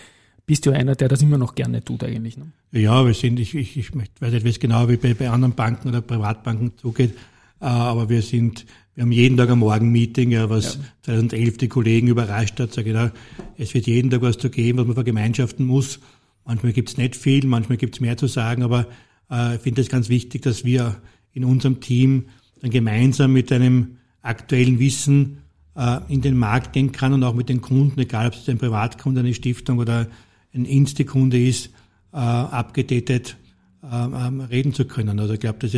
bist 0.44 0.66
du 0.66 0.72
einer, 0.72 0.96
der 0.96 1.08
das 1.08 1.22
immer 1.22 1.38
noch 1.38 1.54
gerne 1.54 1.84
tut 1.84 2.02
eigentlich. 2.02 2.36
Ne? 2.36 2.46
Ja, 2.72 3.06
wir 3.06 3.14
sind, 3.14 3.38
ich, 3.38 3.54
ich, 3.54 3.76
ich 3.76 3.94
weiß 3.94 4.32
nicht, 4.32 4.44
wie 4.44 4.50
es 4.50 4.58
genau 4.58 4.88
wie 4.88 4.96
bei, 4.96 5.14
bei 5.14 5.30
anderen 5.30 5.54
Banken 5.54 5.88
oder 5.88 6.00
Privatbanken 6.00 6.76
zugeht, 6.78 7.14
äh, 7.60 7.64
aber 7.64 8.08
wir 8.08 8.22
sind 8.22 8.66
wir 8.94 9.02
haben 9.02 9.12
jeden 9.12 9.36
Tag 9.38 9.48
ein 9.48 9.58
Morgenmeeting, 9.58 10.32
ja, 10.32 10.50
was 10.50 10.74
ja. 10.74 10.80
2011 11.02 11.56
die 11.56 11.68
Kollegen 11.68 12.08
überrascht 12.08 12.60
hat. 12.60 12.74
Sag 12.74 12.84
genau, 12.84 13.08
es 13.56 13.72
wird 13.72 13.86
jeden 13.86 14.10
Tag 14.10 14.20
was 14.20 14.36
zu 14.36 14.50
geben, 14.50 14.78
was 14.78 14.86
man 14.86 14.94
vergemeinschaften 14.94 15.64
muss. 15.64 15.98
Manchmal 16.44 16.72
gibt 16.72 16.90
es 16.90 16.98
nicht 16.98 17.16
viel, 17.16 17.46
manchmal 17.46 17.78
gibt 17.78 17.94
es 17.94 18.00
mehr 18.00 18.16
zu 18.16 18.26
sagen, 18.26 18.62
aber 18.62 18.86
äh, 19.30 19.56
ich 19.56 19.62
finde 19.62 19.80
es 19.80 19.88
ganz 19.88 20.08
wichtig, 20.08 20.42
dass 20.42 20.64
wir 20.64 21.00
in 21.32 21.44
unserem 21.44 21.80
Team 21.80 22.26
dann 22.60 22.70
gemeinsam 22.70 23.32
mit 23.32 23.50
einem 23.50 23.96
aktuellen 24.20 24.78
Wissen 24.78 25.38
äh, 25.74 26.00
in 26.08 26.20
den 26.20 26.36
Markt 26.36 26.74
gehen 26.74 26.92
kann 26.92 27.14
und 27.14 27.24
auch 27.24 27.34
mit 27.34 27.48
den 27.48 27.62
Kunden, 27.62 27.98
egal 27.98 28.26
ob 28.26 28.34
es 28.34 28.48
ein 28.48 28.58
Privatkunde, 28.58 29.20
eine 29.20 29.32
Stiftung 29.32 29.78
oder 29.78 30.06
ein 30.52 30.66
Insti-Kunde 30.66 31.42
ist, 31.42 31.70
äh, 32.12 32.16
abgedatet 32.16 33.36
äh, 33.82 33.86
reden 33.86 34.74
zu 34.74 34.84
können. 34.84 35.18
Also 35.18 35.32
ich 35.34 35.40
glaube, 35.40 35.60
dass, 35.60 35.72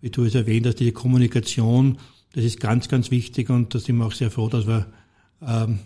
wie 0.00 0.10
du 0.10 0.24
es 0.24 0.34
erwähnt 0.34 0.66
hast, 0.66 0.80
die 0.80 0.92
Kommunikation 0.92 1.98
das 2.36 2.44
ist 2.44 2.60
ganz, 2.60 2.88
ganz 2.88 3.10
wichtig 3.10 3.50
und 3.50 3.74
da 3.74 3.78
sind 3.78 3.96
wir 3.96 4.06
auch 4.06 4.12
sehr 4.12 4.30
froh, 4.30 4.48
dass 4.48 4.66
wir 4.66 4.86
ähm, 5.42 5.80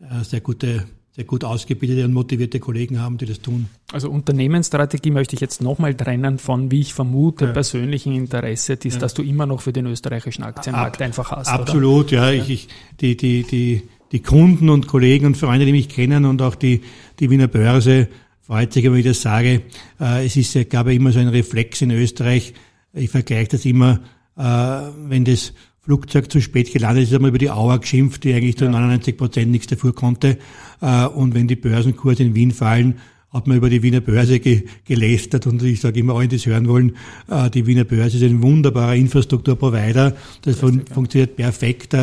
äh, 0.00 0.24
sehr 0.24 0.40
gute 0.40 0.86
sehr 1.12 1.24
gut 1.24 1.44
ausgebildete 1.44 2.04
und 2.04 2.14
motivierte 2.14 2.60
Kollegen 2.60 3.00
haben, 3.00 3.18
die 3.18 3.26
das 3.26 3.40
tun. 3.40 3.68
Also 3.92 4.08
Unternehmensstrategie 4.10 5.10
möchte 5.10 5.34
ich 5.34 5.40
jetzt 5.40 5.60
nochmal 5.60 5.94
trennen 5.94 6.38
von, 6.38 6.70
wie 6.70 6.80
ich 6.80 6.94
vermute, 6.94 7.46
ja. 7.46 7.52
persönlichen 7.52 8.14
Interesse, 8.14 8.76
das, 8.76 8.94
ja. 8.94 9.00
dass 9.00 9.12
du 9.12 9.22
immer 9.22 9.44
noch 9.44 9.60
für 9.60 9.72
den 9.72 9.86
österreichischen 9.86 10.44
Aktienmarkt 10.44 10.96
Ab, 10.96 11.02
einfach 11.02 11.32
hast. 11.32 11.48
Absolut, 11.48 12.12
oder? 12.12 12.32
ja. 12.32 12.42
Ich, 12.42 12.48
ich, 12.48 12.68
die, 13.00 13.16
die, 13.16 13.42
die, 13.42 13.82
die 14.12 14.22
Kunden 14.22 14.70
und 14.70 14.86
Kollegen 14.86 15.26
und 15.26 15.36
Freunde, 15.36 15.66
die 15.66 15.72
mich 15.72 15.88
kennen 15.88 16.24
und 16.24 16.40
auch 16.42 16.54
die, 16.54 16.80
die 17.18 17.28
Wiener 17.28 17.48
Börse, 17.48 18.08
freut 18.40 18.72
sich, 18.72 18.84
wenn 18.84 18.94
ich 18.94 19.04
das 19.04 19.20
sage. 19.20 19.62
Äh, 20.00 20.24
es 20.24 20.36
ist, 20.36 20.54
ich 20.54 20.68
glaube, 20.68 20.94
immer 20.94 21.10
so 21.10 21.18
ein 21.18 21.28
Reflex 21.28 21.82
in 21.82 21.90
Österreich. 21.90 22.54
Ich 22.92 23.10
vergleiche 23.10 23.50
das 23.50 23.66
immer, 23.66 24.00
äh, 24.36 24.42
wenn 24.42 25.24
das 25.24 25.52
Flugzeug 25.82 26.30
zu 26.30 26.40
spät 26.40 26.72
gelandet 26.72 27.04
ist, 27.04 27.14
einmal 27.14 27.30
über 27.30 27.38
die 27.38 27.50
Auer 27.50 27.78
geschimpft, 27.78 28.24
die 28.24 28.34
eigentlich 28.34 28.56
zu 28.56 28.64
ja. 28.64 28.70
99 28.70 29.16
Prozent 29.16 29.50
nichts 29.50 29.68
dafür 29.68 29.94
konnte. 29.94 30.38
Äh, 30.80 31.06
und 31.06 31.34
wenn 31.34 31.48
die 31.48 31.56
Börsenkurse 31.56 32.22
in 32.22 32.34
Wien 32.34 32.52
fallen, 32.52 32.96
hat 33.30 33.46
man 33.46 33.56
über 33.56 33.70
die 33.70 33.82
Wiener 33.82 34.00
Börse 34.00 34.40
ge 34.40 34.64
gelästert 34.84 35.46
und 35.46 35.62
ich 35.62 35.80
sage 35.80 36.00
immer 36.00 36.16
allen, 36.16 36.28
die 36.28 36.36
es 36.36 36.46
hören 36.46 36.68
wollen, 36.68 36.96
äh, 37.28 37.48
die 37.48 37.66
Wiener 37.66 37.84
Börse 37.84 38.16
ist 38.16 38.24
ein 38.24 38.42
wunderbarer 38.42 38.96
Infrastrukturprovider. 38.96 40.16
Das 40.42 40.58
fun 40.58 40.82
funktioniert 40.92 41.36
perfekt. 41.36 41.96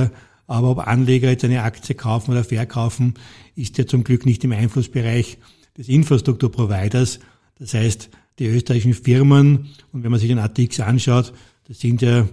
Aber 0.48 0.70
ob 0.70 0.88
Anleger 0.88 1.30
jetzt 1.30 1.44
eine 1.44 1.64
Aktie 1.64 1.94
kaufen 1.94 2.32
oder 2.32 2.46
verkaufen, 2.46 3.16
ist 3.56 3.78
ja 3.78 3.86
zum 3.86 4.04
Glück 4.04 4.26
nicht 4.26 4.44
im 4.46 4.54
Einflussbereich 4.54 5.38
des 5.78 5.90
Infrastrukturproviders. 5.90 7.20
Das 7.60 7.74
heißt, 7.74 8.10
die 8.40 8.46
österreichischen 8.46 8.94
Firmen, 8.94 9.68
und 9.92 10.04
wenn 10.04 10.12
man 10.12 10.20
sich 10.20 10.30
den 10.30 10.40
ATX 10.40 10.80
anschaut, 10.80 11.34
das 11.68 11.80
sind 11.80 12.02
ja 12.02 12.28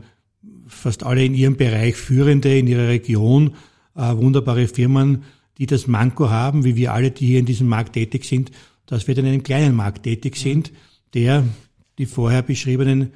fast 0.75 1.05
alle 1.05 1.25
in 1.25 1.35
ihrem 1.35 1.57
Bereich 1.57 1.97
Führende 1.97 2.57
in 2.59 2.67
ihrer 2.67 2.89
Region, 2.89 3.55
äh, 3.95 4.17
wunderbare 4.17 4.69
Firmen, 4.69 5.25
die 5.59 5.67
das 5.67 5.87
Manko 5.87 6.31
haben, 6.31 6.65
wie 6.65 6.77
wir 6.77 6.93
alle, 6.93 7.11
die 7.11 7.27
hier 7.27 7.39
in 7.39 7.47
diesem 7.47 7.69
Markt 7.69 7.95
tätig 7.95 8.25
sind, 8.25 8.51
dass 8.87 9.07
wir 9.07 9.17
in 9.17 9.27
einem 9.27 9.43
kleinen 9.43 9.75
Markt 9.75 10.03
tätig 10.03 10.37
sind, 10.37 10.73
der 11.15 11.45
die 11.99 12.07
vorher 12.07 12.43
beschriebenen 12.43 13.13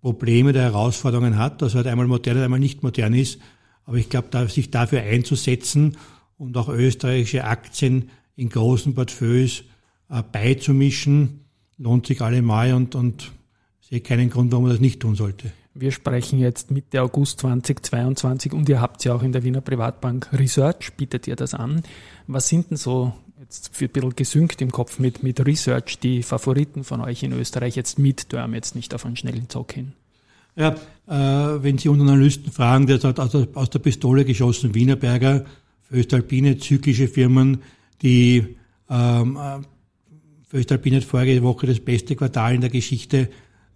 Probleme 0.00 0.52
der 0.52 0.62
Herausforderungen 0.62 1.38
hat, 1.38 1.62
dass 1.62 1.74
er 1.74 1.78
halt 1.78 1.86
einmal 1.86 2.06
modern 2.06 2.36
und 2.36 2.42
einmal 2.42 2.60
nicht 2.60 2.82
modern 2.82 3.14
ist. 3.14 3.38
Aber 3.84 3.96
ich 3.96 4.08
glaube, 4.08 4.28
da, 4.30 4.46
sich 4.48 4.70
dafür 4.70 5.00
einzusetzen 5.00 5.96
und 6.36 6.56
auch 6.56 6.68
österreichische 6.68 7.44
Aktien 7.44 8.10
in 8.36 8.48
großen 8.48 8.94
Portfolios 8.94 9.64
äh, 10.10 10.22
beizumischen, 10.22 11.44
lohnt 11.78 12.06
sich 12.06 12.20
allemal 12.20 12.74
und, 12.74 12.94
und 12.94 13.32
sehe 13.80 14.00
keinen 14.00 14.30
Grund, 14.30 14.52
warum 14.52 14.64
man 14.64 14.72
das 14.72 14.80
nicht 14.80 15.00
tun 15.00 15.14
sollte. 15.14 15.52
Wir 15.80 15.92
sprechen 15.92 16.40
jetzt 16.40 16.72
Mitte 16.72 17.00
August 17.00 17.38
2022 17.40 18.52
und 18.52 18.68
ihr 18.68 18.80
habt 18.80 19.04
ja 19.04 19.14
auch 19.14 19.22
in 19.22 19.30
der 19.30 19.44
Wiener 19.44 19.60
Privatbank 19.60 20.28
Research, 20.32 20.94
bietet 20.96 21.28
ihr 21.28 21.36
das 21.36 21.54
an. 21.54 21.82
Was 22.26 22.48
sind 22.48 22.70
denn 22.70 22.76
so, 22.76 23.12
jetzt 23.38 23.76
für 23.76 23.84
ein 23.84 23.92
bisschen 23.92 24.16
gesünkt 24.16 24.60
im 24.60 24.72
Kopf 24.72 24.98
mit, 24.98 25.22
mit 25.22 25.38
Research, 25.46 26.00
die 26.00 26.24
Favoriten 26.24 26.82
von 26.82 27.00
euch 27.00 27.22
in 27.22 27.32
Österreich 27.32 27.76
jetzt 27.76 27.96
mit 27.96 28.30
Term, 28.30 28.54
jetzt 28.54 28.74
nicht 28.74 28.92
auf 28.92 29.06
einen 29.06 29.14
schnellen 29.14 29.48
Zock 29.48 29.72
hin? 29.72 29.92
Ja, 30.56 30.74
äh, 31.06 31.62
wenn 31.62 31.78
Sie 31.78 31.88
unseren 31.88 32.08
Analysten 32.08 32.50
fragen, 32.50 32.88
der 32.88 32.98
hat 33.00 33.20
aus 33.20 33.30
der, 33.30 33.46
aus 33.54 33.70
der 33.70 33.78
Pistole 33.78 34.24
geschossen, 34.24 34.74
Wienerberger, 34.74 35.44
Föstalpine, 35.82 36.58
zyklische 36.58 37.06
Firmen, 37.06 37.62
die 38.02 38.56
ähm, 38.90 39.36
äh, 39.36 39.60
Föstalpine 40.48 40.96
hat 40.96 41.04
vorige 41.04 41.40
Woche 41.44 41.68
das 41.68 41.78
beste 41.78 42.16
Quartal 42.16 42.56
in 42.56 42.62
der 42.62 42.70
Geschichte 42.70 43.28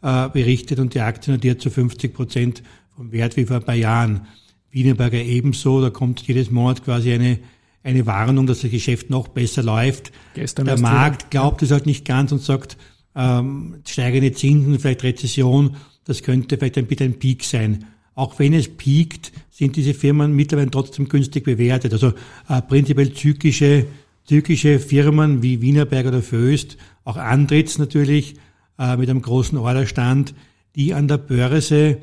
äh, 0.02 0.28
berichtet 0.28 0.78
und 0.78 0.94
die 0.94 1.00
Aktie 1.00 1.32
notiert 1.32 1.60
zu 1.60 1.70
50 1.70 2.12
Prozent 2.12 2.62
vom 2.96 3.12
Wert 3.12 3.36
wie 3.36 3.46
vor 3.46 3.56
ein 3.56 3.64
paar 3.64 3.74
Jahren. 3.74 4.26
Wienerberger 4.70 5.22
ebenso, 5.22 5.80
da 5.80 5.90
kommt 5.90 6.26
jedes 6.26 6.50
Monat 6.50 6.84
quasi 6.84 7.12
eine, 7.12 7.38
eine 7.82 8.06
Warnung, 8.06 8.46
dass 8.46 8.60
das 8.62 8.70
Geschäft 8.70 9.10
noch 9.10 9.28
besser 9.28 9.62
läuft. 9.62 10.12
Gestern 10.34 10.66
Der 10.66 10.78
Markt 10.78 11.30
glaubt 11.30 11.62
es 11.62 11.70
halt 11.70 11.86
nicht 11.86 12.04
ganz 12.04 12.32
und 12.32 12.42
sagt, 12.42 12.76
ähm, 13.14 13.76
steigende 13.86 14.32
Zinsen, 14.32 14.78
vielleicht 14.78 15.02
Rezession, 15.02 15.76
das 16.04 16.22
könnte 16.22 16.56
vielleicht 16.56 16.78
ein 16.78 16.86
bisschen 16.86 17.12
ein 17.12 17.18
Peak 17.18 17.44
sein. 17.44 17.84
Auch 18.14 18.38
wenn 18.38 18.52
es 18.52 18.68
piekt, 18.68 19.32
sind 19.50 19.76
diese 19.76 19.94
Firmen 19.94 20.34
mittlerweile 20.34 20.70
trotzdem 20.70 21.08
günstig 21.08 21.44
bewertet. 21.44 21.92
Also 21.92 22.12
äh, 22.48 22.60
prinzipiell 22.62 23.12
zyklische, 23.12 23.86
zyklische 24.24 24.78
Firmen 24.78 25.42
wie 25.42 25.60
Wienerberger 25.60 26.08
oder 26.08 26.22
Föst, 26.22 26.76
auch 27.04 27.16
Andritz 27.16 27.78
natürlich 27.78 28.34
äh, 28.82 28.96
mit 28.96 29.08
einem 29.08 29.22
großen 29.22 29.56
Orderstand, 29.58 30.34
die 30.74 30.92
an 30.92 31.06
der 31.06 31.18
Börse 31.18 31.98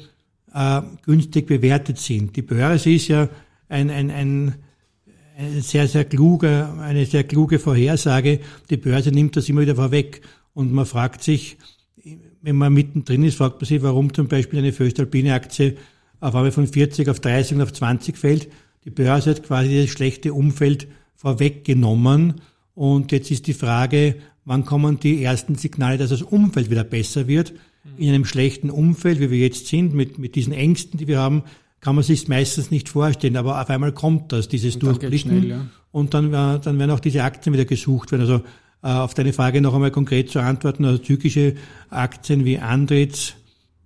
äh, 0.54 0.82
günstig 1.06 1.46
bewertet 1.46 1.98
sind. 1.98 2.38
Die 2.38 2.42
Börse 2.42 2.92
ist 2.92 3.10
ja 3.10 3.28
ein, 3.68 3.89
ein, 3.89 4.10
ein, 4.10 4.56
ein 5.38 5.62
sehr, 5.62 5.88
sehr 5.89 6.06
kluge, 6.06 6.70
eine 6.80 7.06
sehr 7.06 7.26
kluge 7.26 7.60
Vorhersage. 7.60 8.39
Die 8.70 8.78
Börse 8.78 9.12
nimmt 9.12 9.36
das 9.36 9.50
immer 9.50 9.62
wieder 9.62 9.76
vorweg. 9.76 10.22
Und 10.54 10.72
man 10.72 10.86
fragt 10.86 11.22
sich, 11.22 11.58
wenn 12.42 12.56
man 12.56 12.74
mittendrin 12.74 13.24
ist, 13.24 13.36
fragt 13.36 13.60
man 13.60 13.68
sich, 13.68 13.84
warum 13.84 14.13
zum 14.13 14.28
Beispiel 14.28 14.60
eine 14.60 14.72
Föstalpine 14.72 15.34
Aktie 15.34 15.76
auf 16.22 16.34
einmal 16.34 16.52
von 16.52 16.68
40 16.68 17.10
auf 17.10 17.20
30 17.20 17.56
und 17.56 17.62
auf 17.62 17.74
20 17.74 18.18
fällt. 18.18 18.48
Die 18.86 18.89
Börse 18.89 19.32
hat 19.32 19.44
quasi 19.44 19.82
das 19.82 19.89
schlechte 19.89 20.34
Umfeld 20.34 20.88
vorweggenommen. 21.15 22.36
Und 22.74 23.12
jetzt 23.12 23.32
ist 23.32 23.48
die 23.48 23.54
Frage, 23.54 24.15
wann 24.50 24.66
kommen 24.66 25.00
die 25.00 25.24
ersten 25.24 25.54
Signale, 25.54 26.00
dass 26.00 26.10
das 26.10 26.24
Umfeld 26.24 26.72
wieder 26.72 26.84
besser 26.84 27.28
wird? 27.28 27.54
In 27.98 28.10
einem 28.10 28.26
schlechten 28.26 28.72
Umfeld, 28.72 29.20
wie 29.20 29.30
wir 29.30 29.38
jetzt 29.38 29.68
sind, 29.68 29.94
mit, 29.94 30.18
mit 30.18 30.34
diesen 30.34 30.54
Ängsten, 30.54 30.98
die 30.98 31.08
wir 31.08 31.20
haben, 31.20 31.44
kann 31.82 31.94
man 31.94 32.04
sich 32.04 32.28
meistens 32.28 32.72
nicht 32.72 32.90
vorstellen. 32.90 33.38
Aber 33.38 33.62
auf 33.62 33.70
einmal 33.70 33.92
kommt 33.92 34.32
das, 34.32 34.48
dieses 34.48 34.74
und 34.76 34.84
Durchblicken. 34.84 35.18
Schnell, 35.20 35.48
ja. 35.48 35.66
Und 35.92 36.16
dann, 36.16 36.32
dann 36.32 36.80
werden 36.80 36.90
auch 36.90 37.00
diese 37.00 37.24
Aktien 37.24 37.54
wieder 37.54 37.66
gesucht 37.66 38.12
werden. 38.12 38.22
Also 38.22 38.42
äh, 38.82 38.88
auf 38.88 39.14
deine 39.14 39.34
Frage 39.34 39.62
noch 39.62 39.76
einmal 39.76 39.92
konkret 39.92 40.32
zu 40.32 40.40
antworten, 40.40 40.84
also 40.84 40.98
zyklische 40.98 41.54
Aktien 41.92 42.44
wie 42.44 42.58
Andritz, 42.58 43.36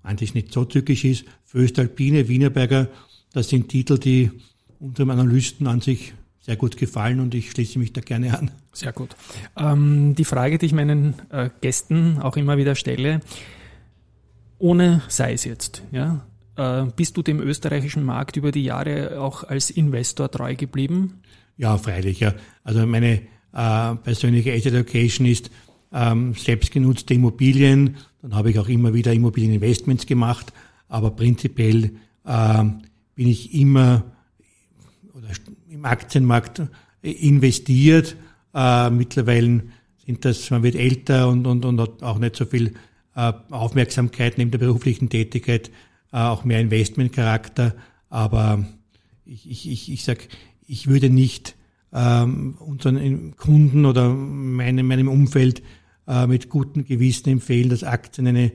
eigentlich 0.02 0.34
nicht 0.34 0.54
so 0.54 0.64
zyklisch 0.64 1.04
ist, 1.04 1.26
Föstalpine, 1.44 2.30
Wienerberger, 2.30 2.88
das 3.34 3.50
sind 3.50 3.68
Titel, 3.68 3.98
die 3.98 4.32
unserem 4.80 5.10
Analysten 5.10 5.68
an 5.68 5.82
sich 5.82 6.14
sehr 6.44 6.58
gut 6.58 6.76
gefallen 6.76 7.22
und 7.22 7.34
ich 7.34 7.52
schließe 7.52 7.80
mich 7.80 7.94
da 7.94 8.02
gerne 8.02 8.38
an. 8.38 8.52
Sehr 8.74 8.92
gut. 8.92 9.16
Ähm, 9.58 10.14
die 10.14 10.26
Frage, 10.26 10.58
die 10.58 10.66
ich 10.66 10.74
meinen 10.74 11.16
äh, 11.30 11.50
Gästen 11.62 12.20
auch 12.20 12.36
immer 12.36 12.58
wieder 12.58 12.76
stelle, 12.76 13.22
ohne 14.60 15.02
sei 15.08 15.34
es 15.34 15.46
jetzt, 15.46 15.84
ja, 15.92 16.26
äh, 16.58 16.84
bist 16.96 17.16
du 17.16 17.22
dem 17.22 17.40
österreichischen 17.40 18.04
Markt 18.04 18.36
über 18.36 18.52
die 18.52 18.64
Jahre 18.64 19.22
auch 19.22 19.46
als 19.46 19.70
Investor 19.70 20.30
treu 20.30 20.56
geblieben? 20.56 21.22
Ja, 21.56 21.78
freilich, 21.78 22.20
ja. 22.20 22.34
Also 22.64 22.86
meine 22.86 23.22
äh, 23.54 23.96
persönliche 23.96 24.54
Asset 24.54 24.74
Allocation 24.74 25.26
ist 25.26 25.50
ähm, 25.94 26.34
selbstgenutzte 26.34 27.14
Immobilien. 27.14 27.96
Dann 28.22 28.36
habe 28.36 28.50
ich 28.50 28.60
auch 28.60 28.68
immer 28.68 28.94
wieder 28.94 29.14
Immobilieninvestments 29.14 30.08
gemacht, 30.08 30.52
aber 30.90 31.12
prinzipiell 31.12 31.92
äh, 32.26 32.64
bin 33.16 33.28
ich 33.28 33.54
immer 33.54 34.04
oder 35.14 35.30
Aktienmarkt 35.86 36.64
investiert. 37.02 38.16
Äh, 38.54 38.90
mittlerweile 38.90 39.64
sind 40.06 40.26
das, 40.26 40.50
man 40.50 40.64
wird 40.64 40.76
älter 40.76 41.30
und, 41.30 41.46
und, 41.48 41.66
und 41.66 41.80
hat 41.80 42.04
auch 42.04 42.20
nicht 42.20 42.36
so 42.36 42.46
viel 42.46 42.74
äh, 43.16 43.34
Aufmerksamkeit 43.50 44.38
neben 44.38 44.52
der 44.52 44.60
beruflichen 44.60 45.10
Tätigkeit, 45.10 45.70
äh, 46.12 46.18
auch 46.18 46.44
mehr 46.44 46.60
Investmentcharakter. 46.60 47.76
Aber 48.10 48.66
ich, 49.26 49.50
ich, 49.50 49.72
ich, 49.72 49.92
ich 49.92 50.04
sag, 50.04 50.28
ich 50.68 50.88
würde 50.88 51.10
nicht 51.10 51.56
ähm, 51.94 52.56
unseren 52.60 53.36
Kunden 53.36 53.86
oder 53.86 54.10
meinem, 54.10 54.88
meinem 54.88 55.08
Umfeld 55.08 55.62
äh, 56.08 56.28
mit 56.28 56.50
gutem 56.50 56.86
Gewissen 56.86 57.30
empfehlen, 57.30 57.70
dass 57.70 57.84
Aktien 57.84 58.28
eine 58.28 58.52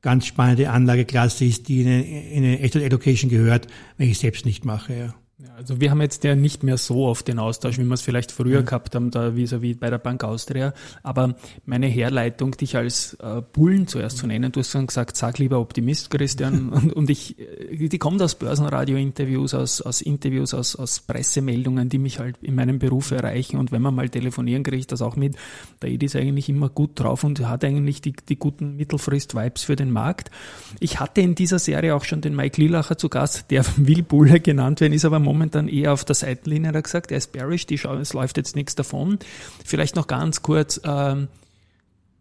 ganz 0.00 0.26
spannende 0.26 0.70
Anlageklasse 0.70 1.44
ist, 1.44 1.68
die 1.68 1.82
in 1.82 1.88
eine, 1.88 2.30
in 2.30 2.44
eine 2.44 2.60
Asset 2.62 2.82
Education 2.82 3.30
gehört, 3.30 3.66
wenn 3.96 4.08
ich 4.08 4.18
selbst 4.18 4.46
nicht 4.46 4.64
mache. 4.64 4.96
Ja. 4.96 5.14
Ja, 5.40 5.54
also 5.56 5.80
wir 5.80 5.92
haben 5.92 6.00
jetzt 6.00 6.24
ja 6.24 6.34
nicht 6.34 6.64
mehr 6.64 6.76
so 6.78 7.06
oft 7.06 7.28
den 7.28 7.38
Austausch, 7.38 7.78
wie 7.78 7.84
wir 7.84 7.94
es 7.94 8.02
vielleicht 8.02 8.32
früher 8.32 8.62
mhm. 8.62 8.64
gehabt 8.64 8.96
haben, 8.96 9.12
da 9.12 9.36
wie 9.36 9.46
so 9.46 9.62
wie 9.62 9.74
bei 9.74 9.88
der 9.88 9.98
Bank 9.98 10.24
Austria. 10.24 10.74
Aber 11.04 11.36
meine 11.64 11.86
Herleitung, 11.86 12.56
dich 12.56 12.76
als 12.76 13.14
äh, 13.22 13.40
Bullen 13.52 13.86
zuerst 13.86 14.18
zu 14.18 14.26
nennen, 14.26 14.50
du 14.50 14.58
hast 14.58 14.74
dann 14.74 14.88
gesagt, 14.88 15.16
sag 15.16 15.38
lieber 15.38 15.60
Optimist, 15.60 16.10
Christian. 16.10 16.68
und, 16.72 16.92
und 16.92 17.08
ich, 17.08 17.38
äh, 17.38 17.88
die 17.88 17.98
kommt 17.98 18.20
aus 18.20 18.34
Börsenradio-Interviews, 18.34 19.54
aus, 19.54 19.80
aus 19.80 20.00
Interviews, 20.00 20.54
aus, 20.54 20.74
aus 20.74 20.98
Pressemeldungen, 20.98 21.88
die 21.88 21.98
mich 21.98 22.18
halt 22.18 22.36
in 22.42 22.56
meinem 22.56 22.80
Beruf 22.80 23.12
erreichen. 23.12 23.58
Und 23.58 23.70
wenn 23.70 23.82
wir 23.82 23.92
mal 23.92 24.08
telefonieren, 24.08 24.64
kriege 24.64 24.78
ich 24.78 24.88
das 24.88 25.02
auch 25.02 25.14
mit. 25.14 25.36
Der 25.82 25.90
Edi 25.90 26.06
ist 26.06 26.16
eigentlich 26.16 26.48
immer 26.48 26.68
gut 26.68 26.98
drauf 26.98 27.22
und 27.22 27.46
hat 27.46 27.64
eigentlich 27.64 28.00
die, 28.00 28.12
die 28.28 28.40
guten 28.40 28.74
Mittelfrist-Vibes 28.74 29.62
für 29.62 29.76
den 29.76 29.92
Markt. 29.92 30.32
Ich 30.80 30.98
hatte 30.98 31.20
in 31.20 31.36
dieser 31.36 31.60
Serie 31.60 31.94
auch 31.94 32.02
schon 32.02 32.22
den 32.22 32.34
Mike 32.34 32.60
Lillacher 32.60 32.98
zu 32.98 33.08
Gast, 33.08 33.52
der 33.52 33.64
will 33.76 34.02
Bulle 34.02 34.40
genannt 34.40 34.80
werden, 34.80 34.94
ist 34.94 35.04
aber 35.04 35.27
momentan 35.28 35.68
eher 35.68 35.92
auf 35.92 36.04
der 36.04 36.14
Seitenlinie, 36.14 36.68
hat 36.68 36.74
er 36.74 36.82
gesagt. 36.82 37.12
Er 37.12 37.18
ist 37.18 37.32
bearish, 37.32 37.66
die 37.66 37.76
Schau, 37.76 37.94
es 37.96 38.14
läuft 38.14 38.38
jetzt 38.38 38.56
nichts 38.56 38.74
davon. 38.74 39.18
Vielleicht 39.64 39.94
noch 39.94 40.06
ganz 40.06 40.42
kurz, 40.42 40.80
ähm, 40.84 41.28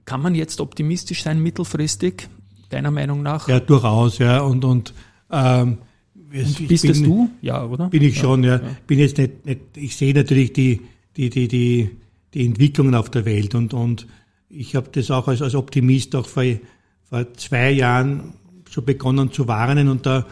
kann 0.05 0.21
man 0.21 0.35
jetzt 0.35 0.59
optimistisch 0.59 1.23
sein 1.23 1.41
mittelfristig, 1.41 2.27
deiner 2.69 2.91
Meinung 2.91 3.23
nach? 3.23 3.47
Ja, 3.47 3.59
durchaus, 3.61 4.17
ja. 4.17 4.41
Und, 4.41 4.65
und, 4.65 4.93
ähm, 5.31 5.77
und 6.15 6.67
bist 6.67 6.81
bin, 6.83 6.91
es 6.91 7.01
du? 7.01 7.29
Ja, 7.41 7.63
oder? 7.65 7.89
Bin 7.89 8.03
ich 8.03 8.17
schon, 8.17 8.43
ja. 8.43 8.55
ja. 8.57 8.61
Bin 8.85 8.99
jetzt 8.99 9.17
nicht, 9.17 9.45
nicht, 9.45 9.61
ich 9.75 9.95
sehe 9.95 10.13
natürlich 10.13 10.51
die, 10.51 10.81
die, 11.15 11.29
die, 11.29 11.47
die, 11.47 11.89
die 12.33 12.45
Entwicklungen 12.45 12.93
auf 12.93 13.09
der 13.09 13.23
Welt 13.23 13.55
und, 13.55 13.73
und 13.73 14.05
ich 14.49 14.75
habe 14.75 14.89
das 14.91 15.11
auch 15.11 15.29
als, 15.29 15.41
als 15.41 15.55
Optimist 15.55 16.13
auch 16.15 16.27
vor, 16.27 16.43
vor 17.03 17.33
zwei 17.35 17.71
Jahren 17.71 18.33
so 18.69 18.81
begonnen 18.81 19.31
zu 19.31 19.47
warnen 19.47 19.87
und 19.87 20.05
da 20.05 20.25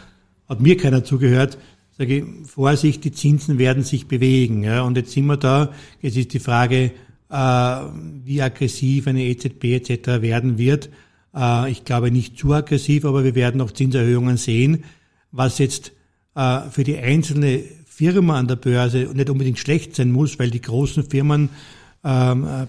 hat 0.48 0.60
mir 0.60 0.76
keiner 0.76 1.04
zugehört 1.04 1.58
sage 1.98 2.18
ich, 2.18 2.24
Vorsicht, 2.48 3.04
die 3.04 3.12
Zinsen 3.12 3.58
werden 3.58 3.84
sich 3.84 4.08
bewegen. 4.08 4.64
Ja, 4.64 4.82
und 4.82 4.98
jetzt 4.98 5.12
sind 5.12 5.26
wir 5.26 5.38
da, 5.38 5.72
jetzt 6.02 6.18
ist 6.18 6.34
die 6.34 6.40
Frage, 6.40 6.92
äh, 7.30 7.80
wie 8.24 8.42
aggressiv 8.42 9.08
eine 9.08 9.24
EZB 9.24 9.64
etc. 9.66 10.22
werden 10.22 10.58
wird. 10.58 10.90
Äh, 11.36 11.72
ich 11.72 11.86
glaube 11.86 12.12
nicht 12.12 12.38
zu 12.38 12.54
aggressiv, 12.54 13.06
aber 13.06 13.24
wir 13.24 13.36
werden 13.36 13.62
auch 13.62 13.72
Zinserhöhungen 13.72 14.38
sehen, 14.38 14.84
was 15.32 15.58
jetzt 15.58 15.94
äh, 16.36 16.62
für 16.70 16.84
die 16.84 16.98
einzelne 16.98 17.64
Firma 17.86 18.38
an 18.38 18.48
der 18.48 18.58
Börse 18.58 19.10
nicht 19.14 19.30
unbedingt 19.30 19.60
schlecht 19.60 19.96
sein 19.96 20.12
muss, 20.12 20.38
weil 20.38 20.52
die 20.52 20.62
großen 20.62 21.10
Firmen 21.10 21.50
ähm, 22.04 22.46
äh, 22.46 22.68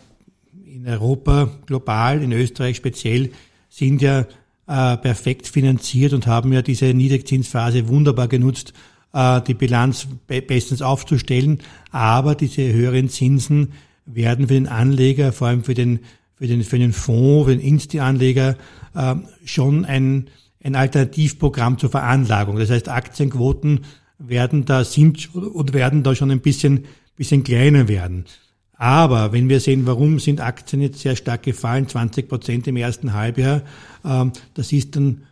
in 0.73 0.87
Europa, 0.87 1.51
global, 1.67 2.23
in 2.23 2.33
Österreich 2.33 2.77
speziell, 2.77 3.31
sind 3.69 4.03
ja 4.03 4.21
äh, 4.69 4.97
perfekt 4.97 5.49
finanziert 5.49 6.13
und 6.13 6.27
haben 6.27 6.53
ja 6.53 6.63
diese 6.63 6.87
Niedrigzinsphase 6.95 7.89
wunderbar 7.89 8.29
genutzt, 8.29 8.73
äh, 9.17 9.41
die 9.41 9.55
Bilanz 9.55 10.07
bestens 10.27 10.83
aufzustellen. 10.83 11.61
Aber 11.91 12.35
diese 12.35 12.73
höheren 12.73 13.09
Zinsen 13.09 13.73
werden 14.05 14.47
für 14.47 14.55
den 14.55 14.69
Anleger, 14.69 15.33
vor 15.33 15.49
allem 15.49 15.65
für 15.65 15.75
den, 15.75 16.01
für 16.35 16.47
den, 16.47 16.63
für 16.63 16.79
den 16.79 16.93
Fonds, 16.93 17.47
für 17.47 17.57
den 17.57 17.67
Insti-Anleger, 17.67 18.57
äh, 18.95 19.15
schon 19.45 19.87
ein, 19.87 20.29
ein 20.63 20.77
Alternativprogramm 20.77 21.79
zur 21.79 21.91
Veranlagung. 21.91 22.59
Das 22.59 22.71
heißt, 22.71 22.89
Aktienquoten 22.91 23.81
werden 24.19 24.67
da 24.67 24.85
sind 24.85 25.35
und 25.35 25.73
werden 25.73 26.03
da 26.03 26.15
schon 26.15 26.31
ein 26.31 26.41
bisschen, 26.41 26.85
bisschen 27.17 27.43
kleiner 27.43 27.89
werden. 27.89 28.27
Aber 28.79 29.33
wenn 29.33 29.49
wir 29.49 29.61
sehen, 29.61 29.87
warum 29.87 30.19
sind 30.19 30.43
Aktien 30.43 30.83
jetzt 30.83 31.01
sehr 31.01 31.17
stark 31.17 31.43
gefallen, 31.43 31.89
20 31.89 32.29
Prozent 32.29 32.67
im 32.67 32.77
ersten 32.77 33.15
Halbjahr, 33.15 33.63
ähm, 34.05 34.33
das 34.53 34.73
ist 34.73 34.95
dann 34.95 35.23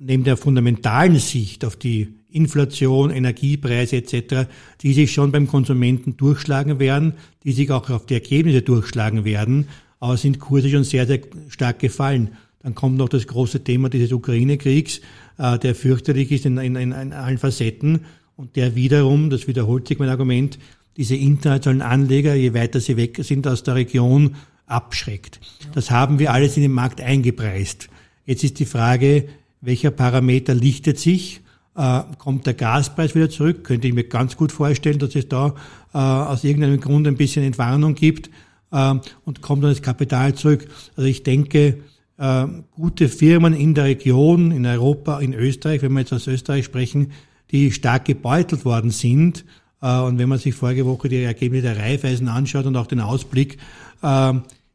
neben 0.00 0.24
der 0.24 0.36
fundamentalen 0.36 1.18
Sicht 1.18 1.64
auf 1.64 1.76
die 1.76 2.17
Inflation, 2.30 3.10
Energiepreise 3.10 3.96
etc., 3.96 4.48
die 4.82 4.92
sich 4.92 5.12
schon 5.12 5.32
beim 5.32 5.46
Konsumenten 5.46 6.16
durchschlagen 6.16 6.78
werden, 6.78 7.14
die 7.44 7.52
sich 7.52 7.70
auch 7.70 7.88
auf 7.90 8.06
die 8.06 8.14
Ergebnisse 8.14 8.62
durchschlagen 8.62 9.24
werden, 9.24 9.68
aber 10.00 10.16
sind 10.16 10.38
Kurse 10.38 10.68
schon 10.70 10.84
sehr, 10.84 11.06
sehr 11.06 11.20
stark 11.48 11.78
gefallen. 11.78 12.30
Dann 12.62 12.74
kommt 12.74 12.98
noch 12.98 13.08
das 13.08 13.26
große 13.26 13.64
Thema 13.64 13.88
dieses 13.88 14.12
Ukraine-Kriegs, 14.12 15.00
äh, 15.38 15.58
der 15.58 15.74
fürchterlich 15.74 16.30
ist 16.32 16.46
in, 16.46 16.58
in, 16.58 16.76
in, 16.76 16.92
in 16.92 17.12
allen 17.12 17.38
Facetten 17.38 18.00
und 18.36 18.56
der 18.56 18.74
wiederum, 18.74 19.30
das 19.30 19.46
wiederholt 19.46 19.88
sich 19.88 19.98
mein 19.98 20.08
Argument, 20.08 20.58
diese 20.96 21.14
internationalen 21.14 21.82
Anleger, 21.82 22.34
je 22.34 22.54
weiter 22.54 22.80
sie 22.80 22.96
weg 22.96 23.18
sind 23.22 23.46
aus 23.46 23.62
der 23.62 23.76
Region, 23.76 24.34
abschreckt. 24.66 25.40
Das 25.72 25.90
haben 25.90 26.18
wir 26.18 26.32
alles 26.32 26.56
in 26.56 26.62
den 26.62 26.72
Markt 26.72 27.00
eingepreist. 27.00 27.88
Jetzt 28.26 28.44
ist 28.44 28.58
die 28.58 28.66
Frage, 28.66 29.28
welcher 29.60 29.90
Parameter 29.90 30.54
lichtet 30.54 30.98
sich? 30.98 31.40
Äh, 31.78 32.02
kommt 32.18 32.46
der 32.46 32.52
Gaspreis 32.52 33.14
wieder 33.14 33.30
zurück? 33.30 33.64
Könnte 33.64 33.88
ich 33.88 33.94
mir 33.94 34.04
ganz 34.04 34.36
gut 34.36 34.52
vorstellen, 34.52 34.98
dass 34.98 35.14
es 35.14 35.28
da 35.28 35.54
äh, 35.94 35.98
aus 35.98 36.44
irgendeinem 36.44 36.80
Grund 36.80 37.06
ein 37.06 37.16
bisschen 37.16 37.44
Entwarnung 37.44 37.94
gibt 37.94 38.28
äh, 38.70 38.94
und 39.24 39.40
kommt 39.40 39.64
dann 39.64 39.70
das 39.70 39.80
Kapital 39.80 40.34
zurück. 40.34 40.68
Also 40.96 41.08
ich 41.08 41.22
denke, 41.22 41.78
äh, 42.18 42.46
gute 42.72 43.08
Firmen 43.08 43.54
in 43.54 43.74
der 43.74 43.84
Region, 43.84 44.50
in 44.50 44.66
Europa, 44.66 45.20
in 45.20 45.32
Österreich, 45.32 45.80
wenn 45.80 45.92
wir 45.92 46.00
jetzt 46.00 46.12
aus 46.12 46.26
Österreich 46.26 46.66
sprechen, 46.66 47.12
die 47.52 47.72
stark 47.72 48.04
gebeutelt 48.04 48.66
worden 48.66 48.90
sind, 48.90 49.44
Äh, 49.80 50.00
und 50.00 50.18
wenn 50.18 50.28
man 50.28 50.38
sich 50.38 50.54
vorige 50.54 50.86
Woche 50.86 51.08
die 51.08 51.22
Ergebnisse 51.22 51.62
der 51.62 51.78
Raiffeisen 51.78 52.28
anschaut 52.28 52.66
und 52.66 52.76
auch 52.76 52.86
den 52.86 53.00
Ausblick, 53.00 53.58
äh, 54.02 54.34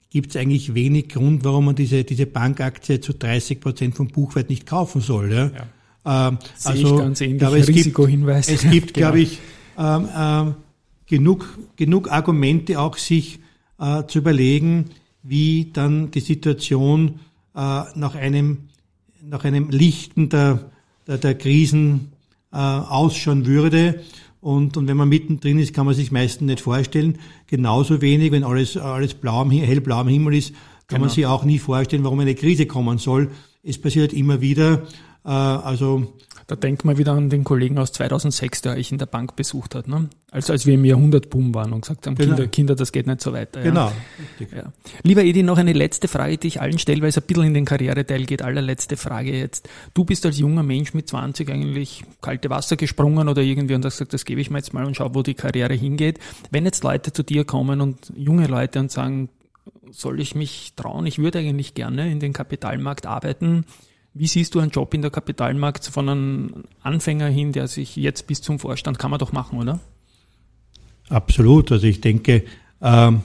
gibt 0.10 0.30
es 0.30 0.36
eigentlich 0.36 0.74
wenig 0.76 1.10
Grund, 1.10 1.44
warum 1.44 1.66
man 1.66 1.76
diese, 1.76 2.04
diese 2.04 2.26
Bankaktie 2.26 3.02
zu 3.02 3.13
30 3.13 3.60
Prozent 3.60 3.96
vom 3.96 4.08
Buchwert 4.08 4.50
nicht 4.50 4.66
kaufen 4.66 5.02
soll. 5.02 5.32
Ja? 5.32 5.46
Ja. 5.46 5.52
Ähm, 6.06 6.38
also, 6.63 6.98
ganz 6.98 7.22
ähnlich 7.22 7.39
glaube, 7.39 7.60
es 7.60 7.68
Risikohinweis. 7.68 8.48
Gibt, 8.48 8.63
es 8.63 8.72
gibt, 8.72 8.94
genau. 8.94 9.08
glaube 9.08 9.22
ich, 9.22 9.39
ähm, 9.78 10.10
ähm, 10.16 10.56
genug, 11.06 11.58
genug 11.76 12.12
Argumente 12.12 12.80
auch 12.80 12.98
sich 12.98 13.39
äh, 13.80 14.04
zu 14.08 14.20
überlegen, 14.20 14.92
wie 15.24 15.72
dann 15.72 16.12
die 16.12 16.20
Situation 16.20 17.20
äh, 17.56 17.84
nach 17.96 18.16
einem 18.16 18.70
nach 19.30 19.44
einem 19.46 19.70
Lichten 19.70 20.30
der, 20.30 20.72
der, 21.08 21.18
der 21.18 21.36
Krisen 21.36 22.12
äh, 22.52 22.58
ausschauen 22.58 23.46
würde. 23.46 24.02
Und, 24.42 24.76
und 24.76 24.88
wenn 24.88 24.98
man 24.98 25.08
mittendrin 25.08 25.60
ist, 25.60 25.74
kann 25.74 25.86
man 25.86 25.96
sich 25.96 26.12
meistens 26.12 26.46
nicht 26.48 26.62
vorstellen. 26.62 27.20
Genauso 27.48 28.02
wenig, 28.02 28.32
wenn 28.32 28.44
alles, 28.44 28.76
alles 28.76 29.13
blau 29.13 29.42
am, 29.42 29.52
hellblau 29.52 30.00
am 30.00 30.10
Himmel 30.10 30.36
ist, 30.36 30.50
kann 30.88 30.98
genau. 30.98 31.02
man 31.02 31.10
sich 31.10 31.26
auch 31.26 31.46
nie 31.46 31.60
vorstellen, 31.60 32.04
warum 32.04 32.20
eine 32.20 32.36
Krise 32.36 32.66
kommen 32.66 32.98
soll. 32.98 33.32
Es 33.63 33.80
passiert 33.80 34.12
immer 34.12 34.42
wieder. 34.42 34.84
Äh, 35.25 35.29
also 35.29 36.13
da 36.47 36.55
denkt 36.55 36.83
man 36.83 36.97
wieder 36.97 37.13
an 37.13 37.29
den 37.29 37.43
Kollegen 37.43 37.77
aus 37.77 37.93
2006, 37.93 38.62
der 38.63 38.73
euch 38.73 38.91
in 38.91 38.97
der 38.97 39.05
Bank 39.05 39.36
besucht 39.36 39.75
hat. 39.75 39.88
Ne? 39.88 40.09
Also 40.29 40.51
als 40.51 40.65
wir 40.65 40.73
im 40.73 40.83
Jahrhundertboom 40.83 41.53
waren 41.53 41.71
und 41.71 41.81
gesagt 41.81 42.05
haben, 42.05 42.15
genau. 42.15 42.36
Kinder, 42.36 42.47
Kinder, 42.47 42.75
das 42.75 42.91
geht 42.91 43.07
nicht 43.07 43.21
so 43.21 43.31
weiter. 43.31 43.62
Ja. 43.62 43.65
Genau. 43.69 43.91
Ja. 44.39 44.73
Lieber 45.03 45.23
Edi, 45.23 45.41
noch 45.41 45.57
eine 45.57 45.73
letzte 45.73 46.07
Frage, 46.07 46.38
die 46.38 46.47
ich 46.47 46.62
allen 46.62 46.79
stelle, 46.79 47.01
weil 47.01 47.09
es 47.09 47.17
ein 47.17 47.23
bisschen 47.23 47.45
in 47.45 47.53
den 47.53 47.65
Karriereteil 47.65 48.25
geht. 48.25 48.41
Allerletzte 48.41 48.97
Frage 48.97 49.31
jetzt. 49.31 49.69
Du 49.93 50.03
bist 50.03 50.25
als 50.25 50.38
junger 50.38 50.63
Mensch 50.63 50.93
mit 50.93 51.07
20 51.07 51.49
eigentlich 51.49 52.03
kalte 52.21 52.49
Wasser 52.49 52.75
gesprungen 52.75 53.29
oder 53.29 53.41
irgendwie 53.41 53.75
und 53.75 53.86
hast 53.86 53.97
gesagt, 53.97 54.13
das 54.13 54.25
gebe 54.25 54.41
ich 54.41 54.49
mir 54.49 54.57
jetzt 54.57 54.73
mal 54.73 54.86
und 54.86 54.97
schau, 54.97 55.15
wo 55.15 55.23
die 55.23 55.36
Karriere 55.36 55.73
hingeht. 55.73 56.19
Wenn 56.51 56.65
jetzt 56.65 56.83
Leute 56.83 57.13
zu 57.13 57.23
dir 57.23 57.45
kommen 57.45 57.79
und 57.79 58.12
junge 58.15 58.47
Leute 58.47 58.79
und 58.79 58.91
sagen, 58.91 59.29
soll 59.91 60.19
ich 60.19 60.36
mich 60.36 60.73
trauen? 60.75 61.05
Ich 61.05 61.19
würde 61.19 61.39
eigentlich 61.39 61.73
gerne 61.73 62.12
in 62.12 62.19
den 62.19 62.33
Kapitalmarkt 62.33 63.05
arbeiten 63.05 63.65
wie 64.13 64.28
siehst 64.28 64.54
du 64.56 64.60
einen 64.60 64.71
Job 64.71 64.93
in 64.93 65.02
der 65.02 65.12
Kapitalmarkt 65.12 65.86
von 65.88 66.08
einem 66.08 66.63
Anfänger 66.82 67.28
hin, 67.28 67.52
der 67.52 67.67
sich 67.67 67.95
jetzt 67.95 68.28
bis 68.28 68.41
zum 68.41 68.60
Vorstand, 68.60 68.99
kann 68.99 69.12
man 69.12 69.19
doch 69.19 69.32
machen, 69.32 69.60
oder? 69.60 69.80
Absolut. 71.10 71.71
Also 71.71 71.88
ich 71.88 72.02
denke, 72.02 72.43
ähm, 72.82 73.21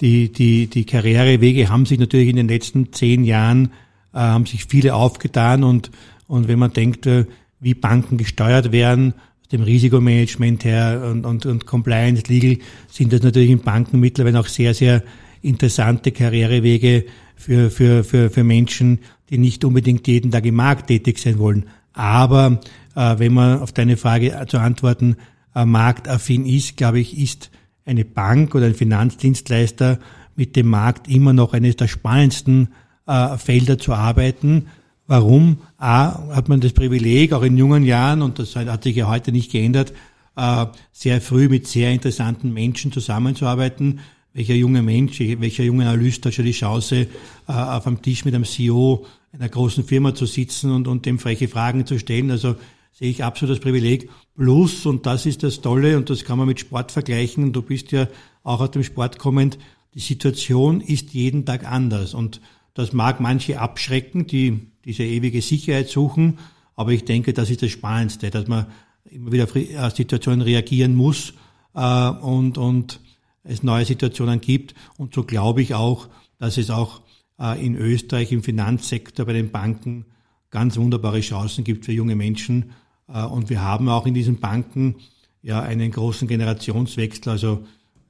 die, 0.00 0.32
die, 0.32 0.66
die 0.66 0.84
Karrierewege 0.84 1.68
haben 1.68 1.86
sich 1.86 1.98
natürlich 1.98 2.28
in 2.28 2.36
den 2.36 2.48
letzten 2.48 2.92
zehn 2.92 3.24
Jahren, 3.24 3.70
äh, 4.12 4.18
haben 4.18 4.46
sich 4.46 4.64
viele 4.64 4.94
aufgetan 4.94 5.62
und, 5.62 5.90
und 6.26 6.48
wenn 6.48 6.58
man 6.58 6.72
denkt, 6.72 7.06
äh, 7.06 7.26
wie 7.60 7.74
Banken 7.74 8.18
gesteuert 8.18 8.72
werden, 8.72 9.14
dem 9.52 9.62
Risikomanagement 9.62 10.64
her 10.64 11.08
und, 11.10 11.24
und, 11.24 11.46
und 11.46 11.66
Compliance, 11.66 12.24
Legal, 12.28 12.58
sind 12.90 13.12
das 13.12 13.22
natürlich 13.22 13.50
in 13.50 13.60
Banken 13.60 14.00
mittlerweile 14.00 14.40
auch 14.40 14.48
sehr, 14.48 14.74
sehr 14.74 15.02
interessante 15.42 16.10
Karrierewege 16.10 17.04
für, 17.36 17.70
für, 17.70 18.04
für, 18.04 18.30
für 18.30 18.44
Menschen, 18.44 19.00
die 19.30 19.38
nicht 19.38 19.64
unbedingt 19.64 20.06
jeden 20.06 20.30
Tag 20.30 20.44
im 20.44 20.56
Markt 20.56 20.88
tätig 20.88 21.18
sein 21.18 21.38
wollen. 21.38 21.66
Aber 21.92 22.60
äh, 22.94 23.18
wenn 23.18 23.34
man 23.34 23.60
auf 23.60 23.72
deine 23.72 23.96
Frage 23.96 24.44
zu 24.48 24.58
antworten 24.58 25.16
äh, 25.54 25.64
marktaffin 25.64 26.46
ist, 26.46 26.76
glaube 26.76 27.00
ich, 27.00 27.18
ist 27.18 27.50
eine 27.86 28.04
Bank 28.04 28.54
oder 28.54 28.66
ein 28.66 28.74
Finanzdienstleister 28.74 29.98
mit 30.36 30.56
dem 30.56 30.68
Markt 30.68 31.08
immer 31.08 31.32
noch 31.32 31.52
eines 31.52 31.76
der 31.76 31.88
spannendsten 31.88 32.68
äh, 33.06 33.36
Felder 33.36 33.78
zu 33.78 33.92
arbeiten. 33.92 34.66
Warum? 35.06 35.58
A, 35.76 36.34
hat 36.34 36.48
man 36.48 36.60
das 36.60 36.72
Privileg, 36.72 37.32
auch 37.32 37.42
in 37.42 37.56
jungen 37.56 37.84
Jahren, 37.84 38.22
und 38.22 38.38
das 38.38 38.56
hat 38.56 38.84
sich 38.84 38.96
ja 38.96 39.08
heute 39.08 39.32
nicht 39.32 39.52
geändert, 39.52 39.92
äh, 40.36 40.66
sehr 40.92 41.20
früh 41.20 41.48
mit 41.48 41.66
sehr 41.66 41.92
interessanten 41.92 42.52
Menschen 42.52 42.90
zusammenzuarbeiten, 42.90 44.00
welcher 44.34 44.54
junge 44.54 44.82
Mensch, 44.82 45.20
welcher 45.20 45.64
junge 45.64 45.88
Analyst 45.88 46.26
hat 46.26 46.34
schon 46.34 46.44
die 46.44 46.52
Chance, 46.52 47.06
äh, 47.48 47.52
auf 47.52 47.86
einem 47.86 48.02
Tisch 48.02 48.24
mit 48.24 48.34
einem 48.34 48.44
CEO 48.44 49.06
einer 49.32 49.48
großen 49.48 49.84
Firma 49.84 50.14
zu 50.14 50.26
sitzen 50.26 50.70
und, 50.70 50.86
und 50.86 51.06
dem 51.06 51.18
freche 51.18 51.48
Fragen 51.48 51.86
zu 51.86 51.98
stellen. 51.98 52.30
Also 52.30 52.56
sehe 52.92 53.10
ich 53.10 53.24
absolut 53.24 53.56
das 53.56 53.62
Privileg. 53.62 54.10
Plus, 54.36 54.86
und 54.86 55.06
das 55.06 55.26
ist 55.26 55.42
das 55.42 55.60
Tolle, 55.60 55.96
und 55.96 56.10
das 56.10 56.24
kann 56.24 56.38
man 56.38 56.48
mit 56.48 56.60
Sport 56.60 56.92
vergleichen, 56.92 57.52
du 57.52 57.62
bist 57.62 57.92
ja 57.92 58.08
auch 58.42 58.60
aus 58.60 58.72
dem 58.72 58.84
Sport 58.84 59.18
kommend, 59.18 59.58
die 59.94 60.00
Situation 60.00 60.80
ist 60.80 61.14
jeden 61.14 61.44
Tag 61.44 61.70
anders. 61.70 62.14
Und 62.14 62.40
das 62.74 62.92
mag 62.92 63.20
manche 63.20 63.60
abschrecken, 63.60 64.26
die 64.26 64.66
diese 64.84 65.04
ewige 65.04 65.40
Sicherheit 65.40 65.88
suchen, 65.88 66.38
aber 66.76 66.90
ich 66.90 67.04
denke, 67.04 67.32
das 67.32 67.50
ist 67.50 67.62
das 67.62 67.70
Spannendste, 67.70 68.30
dass 68.30 68.48
man 68.48 68.66
immer 69.04 69.30
wieder 69.30 69.44
auf 69.44 69.96
Situationen 69.96 70.42
reagieren 70.42 70.94
muss 70.94 71.34
äh, 71.74 72.08
und, 72.08 72.58
und 72.58 73.00
es 73.44 73.62
neue 73.62 73.84
Situationen 73.84 74.40
gibt. 74.40 74.74
Und 74.96 75.14
so 75.14 75.22
glaube 75.22 75.62
ich 75.62 75.74
auch, 75.74 76.08
dass 76.38 76.56
es 76.56 76.70
auch 76.70 77.02
äh, 77.38 77.64
in 77.64 77.76
Österreich 77.76 78.32
im 78.32 78.42
Finanzsektor 78.42 79.26
bei 79.26 79.34
den 79.34 79.50
Banken 79.50 80.06
ganz 80.50 80.76
wunderbare 80.76 81.20
Chancen 81.20 81.64
gibt 81.64 81.84
für 81.84 81.92
junge 81.92 82.16
Menschen. 82.16 82.72
Äh, 83.08 83.22
und 83.24 83.50
wir 83.50 83.62
haben 83.62 83.88
auch 83.88 84.06
in 84.06 84.14
diesen 84.14 84.40
Banken 84.40 84.96
ja 85.42 85.60
einen 85.60 85.90
großen 85.90 86.26
Generationswechsel. 86.26 87.30
Also 87.30 87.64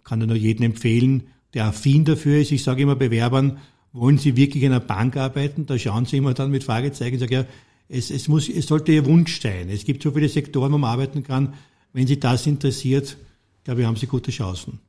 kann 0.05 0.21
ich 0.21 0.29
nur 0.29 0.37
jedem 0.37 0.67
empfehlen, 0.67 1.25
der 1.55 1.67
affin 1.67 2.05
dafür 2.05 2.39
ist. 2.39 2.53
Ich 2.53 2.63
sage 2.63 2.83
immer 2.83 2.97
Bewerbern, 2.97 3.59
wollen 3.93 4.19
Sie 4.19 4.37
wirklich 4.37 4.63
in 4.63 4.73
einer 4.73 4.81
Bank 4.81 5.17
arbeiten? 5.17 5.67
Da 5.67 5.79
schauen 5.79 6.05
Sie 6.05 6.17
immer 6.17 6.35
dann 6.35 6.51
mit 6.51 6.65
Fragezeichen. 6.65 7.15
Ich 7.15 7.21
sage 7.21 7.35
ja, 7.35 7.45
es, 7.89 8.11
es, 8.11 8.29
muss, 8.29 8.49
es 8.49 8.67
sollte 8.67 8.93
Ihr 8.93 9.07
Wunsch 9.07 9.41
sein. 9.41 9.69
Es 9.69 9.85
gibt 9.85 10.03
so 10.03 10.11
viele 10.11 10.29
Sektoren, 10.29 10.73
wo 10.73 10.79
man 10.79 10.91
arbeiten 10.91 11.23
kann. 11.23 11.55
Wenn 11.93 12.07
Sie 12.07 12.19
das 12.19 12.47
interessiert, 12.47 13.17
glaube 13.63 13.81
ich, 13.81 13.87
haben 13.87 13.97
Sie 13.97 14.07
gute 14.07 14.31
Chancen. 14.31 14.81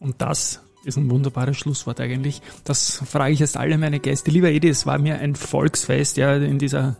Und 0.00 0.20
das 0.22 0.60
ist 0.84 0.96
ein 0.96 1.10
wunderbares 1.10 1.56
Schlusswort 1.56 2.00
eigentlich. 2.00 2.40
Das 2.64 3.02
frage 3.06 3.32
ich 3.32 3.40
jetzt 3.40 3.56
alle 3.56 3.78
meine 3.78 4.00
Gäste. 4.00 4.30
Lieber 4.30 4.50
Edi, 4.50 4.68
es 4.68 4.86
war 4.86 4.98
mir 4.98 5.18
ein 5.18 5.34
Volksfest, 5.34 6.16
ja, 6.16 6.36
in 6.36 6.58
dieser 6.58 6.96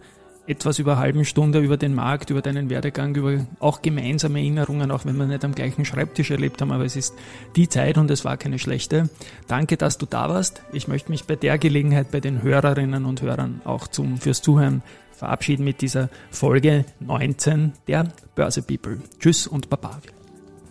etwas 0.49 0.79
über 0.79 0.97
halben 0.97 1.27
Stunde 1.27 1.61
über 1.61 1.77
den 1.77 1.95
Markt, 1.95 2.31
über 2.31 2.41
deinen 2.41 2.71
Werdegang, 2.71 3.15
über 3.15 3.47
auch 3.61 3.83
gemeinsame 3.83 4.39
Erinnerungen, 4.39 4.91
auch 4.91 5.05
wenn 5.05 5.17
wir 5.17 5.27
nicht 5.27 5.45
am 5.45 5.55
gleichen 5.55 5.85
Schreibtisch 5.85 6.31
erlebt 6.31 6.63
haben, 6.63 6.73
aber 6.73 6.87
es 6.87 6.97
ist 6.97 7.15
die 7.55 7.69
Zeit 7.69 7.99
und 7.99 8.11
es 8.11 8.25
war 8.25 8.39
keine 8.39 8.59
schlechte. 8.59 9.11
Danke, 9.47 9.77
dass 9.77 9.99
du 9.99 10.07
da 10.07 10.29
warst. 10.31 10.63
Ich 10.73 10.89
möchte 10.89 11.11
mich 11.11 11.25
bei 11.25 11.37
der 11.37 11.59
Gelegenheit 11.59 12.11
bei 12.11 12.21
den 12.21 12.43
Hörerinnen 12.43 13.05
und 13.05 13.21
Hörern 13.21 13.61
auch 13.65 13.89
zum, 13.89 14.17
fürs 14.17 14.41
Zuhören 14.41 14.83
verabschieden 15.13 15.65
mit 15.65 15.83
dieser 15.83 16.09
Folge 16.31 16.87
19 17.01 17.73
der 17.87 18.09
Börse 18.35 18.63
People. 18.63 18.99
Tschüss 19.19 19.47
und 19.47 19.69
Baba. 19.69 20.01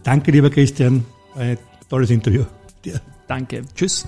Danke, 0.03 0.31
lieber 0.31 0.49
Christian. 0.49 1.05
Tolles 1.89 2.09
Interview. 2.09 2.45
Dir. 2.83 3.01
Danke. 3.27 3.63
Tschüss. 3.75 4.07